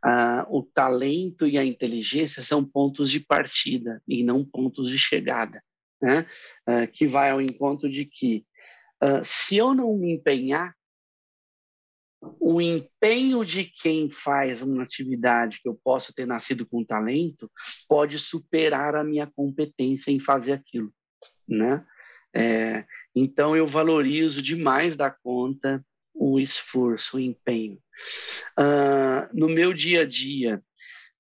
ah, 0.04 0.46
o 0.50 0.64
talento 0.64 1.48
e 1.48 1.58
a 1.58 1.64
inteligência 1.64 2.44
são 2.44 2.66
pontos 2.66 3.10
de 3.10 3.22
partida 3.22 4.02
e 4.06 4.22
não 4.22 4.44
pontos 4.44 4.92
de 4.92 5.00
chegada 5.00 5.64
né? 6.02 6.26
Uh, 6.68 6.88
que 6.92 7.08
vai 7.08 7.32
ao 7.32 7.42
encontro 7.42 7.90
de 7.90 8.06
que 8.06 8.46
uh, 9.04 9.24
se 9.24 9.58
eu 9.58 9.74
não 9.74 9.96
me 9.98 10.14
empenhar, 10.14 10.76
o 12.22 12.62
empenho 12.62 13.46
de 13.46 13.66
quem 13.66 14.10
faz 14.10 14.62
uma 14.62 14.84
atividade 14.84 15.60
que 15.62 15.70
eu 15.70 15.80
posso 15.84 16.14
ter 16.14 16.26
nascido 16.26 16.66
com 16.66 16.84
talento 16.84 17.50
pode 17.88 18.18
superar 18.18 18.96
a 18.96 19.04
minha 19.04 19.28
competência 19.28 20.12
em 20.12 20.20
fazer 20.20 20.54
aquilo, 20.54 20.92
né? 21.48 21.86
É, 22.36 22.86
então 23.16 23.56
eu 23.56 23.66
valorizo 23.66 24.42
demais 24.42 24.96
da 24.96 25.10
conta 25.10 25.84
o 26.14 26.40
esforço, 26.40 27.18
o 27.18 27.20
empenho. 27.20 27.80
Uh, 28.60 29.30
no 29.34 29.48
meu 29.48 29.74
dia 29.74 30.02
a 30.02 30.06
dia, 30.06 30.62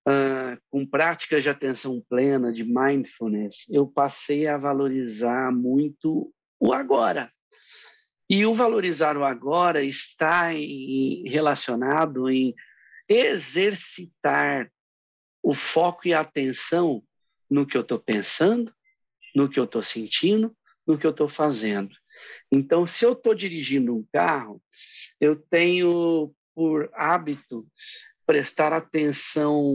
uh, 0.07 0.59
com 0.69 0.85
práticas 0.85 1.43
de 1.43 1.49
atenção 1.49 2.03
plena, 2.09 2.51
de 2.51 2.63
mindfulness, 2.63 3.69
eu 3.69 3.87
passei 3.87 4.47
a 4.47 4.57
valorizar 4.57 5.51
muito 5.51 6.33
o 6.59 6.73
agora. 6.73 7.29
E 8.29 8.45
o 8.45 8.53
valorizar 8.53 9.17
o 9.17 9.23
agora 9.23 9.83
está 9.83 10.53
em, 10.53 11.23
relacionado 11.27 12.29
em 12.29 12.53
exercitar 13.07 14.71
o 15.41 15.53
foco 15.53 16.07
e 16.07 16.13
a 16.13 16.19
atenção 16.19 17.01
no 17.49 17.65
que 17.65 17.77
eu 17.77 17.81
estou 17.81 17.99
pensando, 17.99 18.73
no 19.33 19.49
que 19.49 19.59
eu 19.59 19.63
estou 19.63 19.81
sentindo, 19.81 20.55
no 20.85 20.97
que 20.97 21.05
eu 21.05 21.11
estou 21.11 21.29
fazendo. 21.29 21.95
Então, 22.51 22.85
se 22.85 23.05
eu 23.05 23.13
estou 23.13 23.33
dirigindo 23.33 23.95
um 23.95 24.05
carro, 24.11 24.61
eu 25.19 25.35
tenho 25.35 26.33
por 26.53 26.89
hábito 26.93 27.65
prestar 28.25 28.73
atenção 28.73 29.73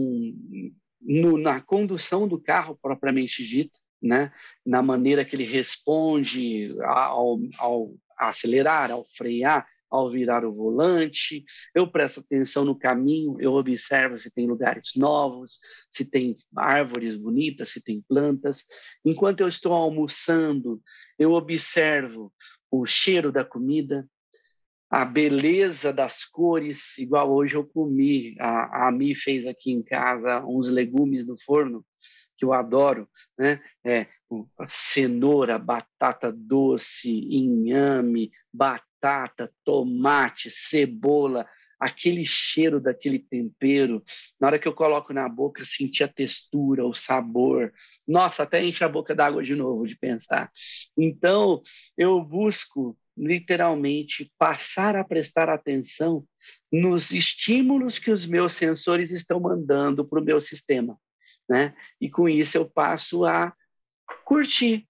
no, 1.01 1.37
na 1.37 1.59
condução 1.61 2.27
do 2.27 2.39
carro 2.39 2.77
propriamente 2.81 3.43
dita, 3.43 3.77
né? 4.03 4.31
na 4.65 4.83
maneira 4.83 5.23
que 5.23 5.35
ele 5.35 5.45
responde 5.45 6.75
ao, 6.83 7.39
ao 7.57 7.95
acelerar, 8.17 8.91
ao 8.91 9.05
frear, 9.05 9.65
ao 9.89 10.09
virar 10.09 10.43
o 10.43 10.51
volante, 10.51 11.45
eu 11.73 11.89
presto 11.89 12.19
atenção 12.19 12.65
no 12.65 12.77
caminho, 12.77 13.35
eu 13.39 13.53
observo 13.53 14.17
se 14.17 14.33
tem 14.33 14.47
lugares 14.47 14.93
novos, 14.95 15.59
se 15.91 16.09
tem 16.09 16.35
árvores 16.55 17.15
bonitas, 17.15 17.69
se 17.69 17.81
tem 17.81 18.03
plantas. 18.09 18.65
Enquanto 19.05 19.41
eu 19.41 19.47
estou 19.47 19.71
almoçando, 19.71 20.81
eu 21.17 21.31
observo 21.33 22.33
o 22.71 22.87
cheiro 22.87 23.31
da 23.31 23.45
comida, 23.45 24.07
a 24.89 25.05
beleza 25.05 25.93
das 25.93 26.25
cores, 26.25 26.97
igual 26.97 27.31
hoje 27.31 27.55
eu 27.55 27.63
comi, 27.63 28.35
a, 28.39 28.87
a 28.87 28.91
Mi 28.91 29.13
fez 29.13 29.45
aqui 29.45 29.71
em 29.71 29.83
casa 29.83 30.43
uns 30.43 30.69
legumes 30.69 31.25
no 31.25 31.35
forno, 31.39 31.85
que 32.43 32.45
eu 32.45 32.53
adoro, 32.53 33.07
né? 33.39 33.61
É, 33.85 34.07
cenoura, 34.67 35.57
batata 35.57 36.29
doce, 36.29 37.09
inhame, 37.09 38.31
batata, 38.53 39.49
tomate, 39.63 40.49
cebola, 40.49 41.47
aquele 41.79 42.25
cheiro 42.25 42.81
daquele 42.81 43.19
tempero. 43.19 44.03
Na 44.39 44.47
hora 44.47 44.59
que 44.59 44.67
eu 44.67 44.73
coloco 44.73 45.13
na 45.13 45.29
boca, 45.29 45.63
sentir 45.63 46.03
a 46.03 46.07
textura, 46.07 46.85
o 46.85 46.93
sabor. 46.93 47.73
Nossa, 48.05 48.43
até 48.43 48.63
enche 48.63 48.83
a 48.83 48.89
boca 48.89 49.15
d'água 49.15 49.41
de 49.41 49.55
novo 49.55 49.87
de 49.87 49.97
pensar. 49.97 50.51
Então, 50.97 51.61
eu 51.97 52.21
busco 52.21 52.97
literalmente 53.15 54.31
passar 54.37 54.95
a 54.95 55.03
prestar 55.03 55.47
atenção 55.47 56.25
nos 56.71 57.11
estímulos 57.11 57.99
que 57.99 58.11
os 58.11 58.25
meus 58.25 58.53
sensores 58.53 59.11
estão 59.11 59.39
mandando 59.39 60.03
para 60.03 60.19
o 60.19 60.23
meu 60.23 60.41
sistema, 60.41 60.97
né? 61.49 61.75
E 61.99 62.09
com 62.09 62.27
isso 62.27 62.57
eu 62.57 62.69
passo 62.69 63.25
a 63.25 63.53
curtir 64.25 64.87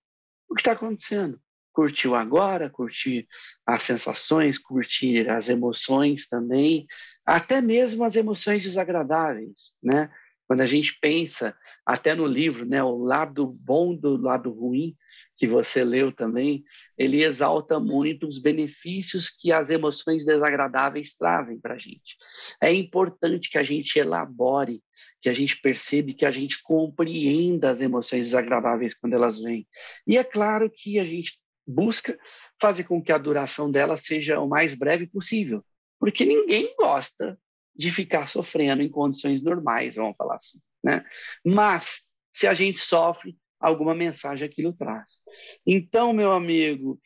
o 0.49 0.55
que 0.55 0.61
está 0.61 0.73
acontecendo, 0.73 1.39
curtir 1.71 2.07
o 2.07 2.15
agora, 2.15 2.69
curtir 2.69 3.27
as 3.65 3.83
sensações, 3.83 4.59
curtir 4.59 5.29
as 5.29 5.49
emoções 5.49 6.27
também, 6.27 6.85
até 7.25 7.61
mesmo 7.61 8.03
as 8.03 8.15
emoções 8.15 8.63
desagradáveis, 8.63 9.77
né? 9.81 10.11
Quando 10.47 10.61
a 10.61 10.65
gente 10.65 10.97
pensa, 10.99 11.55
até 11.85 12.13
no 12.13 12.25
livro, 12.25 12.65
né, 12.65 12.83
o 12.83 12.97
lado 12.97 13.51
bom 13.63 13.95
do 13.95 14.17
lado 14.17 14.51
ruim, 14.51 14.95
que 15.37 15.47
você 15.47 15.83
leu 15.83 16.11
também, 16.11 16.63
ele 16.97 17.23
exalta 17.23 17.79
muito 17.79 18.27
os 18.27 18.39
benefícios 18.39 19.29
que 19.29 19.51
as 19.51 19.69
emoções 19.69 20.25
desagradáveis 20.25 21.15
trazem 21.15 21.59
para 21.59 21.75
a 21.75 21.77
gente. 21.77 22.17
É 22.61 22.73
importante 22.73 23.49
que 23.49 23.57
a 23.57 23.63
gente 23.63 23.97
elabore, 23.97 24.81
que 25.21 25.29
a 25.29 25.33
gente 25.33 25.59
perceba, 25.59 26.13
que 26.13 26.25
a 26.25 26.31
gente 26.31 26.61
compreenda 26.61 27.69
as 27.69 27.81
emoções 27.81 28.25
desagradáveis 28.25 28.93
quando 28.93 29.13
elas 29.13 29.41
vêm. 29.41 29.67
E 30.05 30.17
é 30.17 30.23
claro 30.23 30.69
que 30.69 30.99
a 30.99 31.03
gente 31.03 31.39
busca 31.65 32.17
fazer 32.59 32.83
com 32.83 33.01
que 33.01 33.11
a 33.11 33.17
duração 33.17 33.71
dela 33.71 33.95
seja 33.97 34.39
o 34.39 34.47
mais 34.47 34.75
breve 34.75 35.07
possível, 35.07 35.63
porque 35.99 36.25
ninguém 36.25 36.75
gosta 36.77 37.39
de 37.75 37.91
ficar 37.91 38.27
sofrendo 38.27 38.81
em 38.81 38.89
condições 38.89 39.41
normais, 39.41 39.95
vamos 39.95 40.17
falar 40.17 40.35
assim. 40.35 40.59
Né? 40.83 41.03
Mas, 41.43 42.01
se 42.31 42.47
a 42.47 42.53
gente 42.53 42.79
sofre, 42.79 43.37
alguma 43.59 43.95
mensagem 43.95 44.47
aquilo 44.47 44.73
traz. 44.73 45.23
Então, 45.65 46.11
meu 46.11 46.31
amigo, 46.31 46.99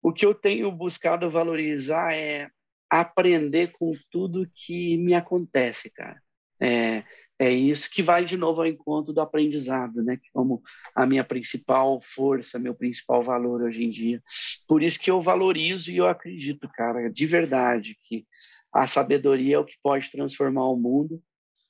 o 0.00 0.12
que 0.12 0.24
eu 0.24 0.34
tenho 0.34 0.70
buscado 0.70 1.28
valorizar 1.28 2.14
é 2.14 2.48
aprender 2.88 3.72
com 3.72 3.92
tudo 4.10 4.48
que 4.54 4.96
me 4.96 5.14
acontece, 5.14 5.90
cara. 5.90 6.20
É, 6.62 7.04
é 7.38 7.50
isso 7.50 7.90
que 7.90 8.02
vai 8.02 8.24
de 8.24 8.36
novo 8.36 8.62
ao 8.62 8.66
encontro 8.66 9.12
do 9.12 9.20
aprendizado, 9.20 10.02
né? 10.02 10.18
Como 10.32 10.62
a 10.94 11.04
minha 11.04 11.22
principal 11.22 12.00
força, 12.00 12.58
meu 12.58 12.74
principal 12.74 13.22
valor 13.22 13.62
hoje 13.62 13.84
em 13.84 13.90
dia. 13.90 14.22
Por 14.66 14.82
isso 14.82 14.98
que 14.98 15.10
eu 15.10 15.20
valorizo 15.20 15.92
e 15.92 15.98
eu 15.98 16.06
acredito, 16.06 16.68
cara, 16.72 17.10
de 17.10 17.26
verdade, 17.26 17.98
que 18.04 18.24
a 18.72 18.86
sabedoria 18.86 19.56
é 19.56 19.58
o 19.58 19.64
que 19.64 19.76
pode 19.82 20.10
transformar 20.10 20.68
o 20.68 20.76
mundo, 20.76 21.22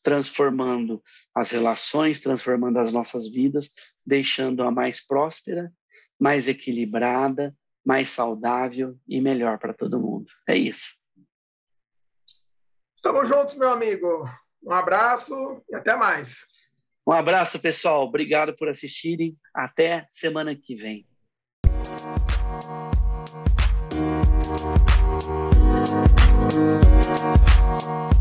transformando 0.02 1.02
as 1.34 1.50
relações, 1.50 2.20
transformando 2.20 2.78
as 2.78 2.92
nossas 2.92 3.28
vidas, 3.28 3.72
deixando-a 4.04 4.70
mais 4.70 5.04
próspera, 5.04 5.72
mais 6.18 6.48
equilibrada, 6.48 7.54
mais 7.84 8.10
saudável 8.10 8.98
e 9.06 9.20
melhor 9.20 9.58
para 9.58 9.72
todo 9.72 10.00
mundo. 10.00 10.26
É 10.48 10.56
isso. 10.56 10.96
Estamos 12.96 13.28
juntos, 13.28 13.54
meu 13.54 13.70
amigo. 13.70 14.28
Um 14.64 14.72
abraço 14.72 15.62
e 15.70 15.76
até 15.76 15.94
mais. 15.94 16.44
Um 17.06 17.12
abraço, 17.12 17.60
pessoal. 17.60 18.02
Obrigado 18.02 18.56
por 18.56 18.68
assistirem. 18.68 19.36
Até 19.54 20.08
semana 20.10 20.56
que 20.56 20.74
vem. 20.74 21.06
Thank 25.18 26.10
you. 28.12 28.15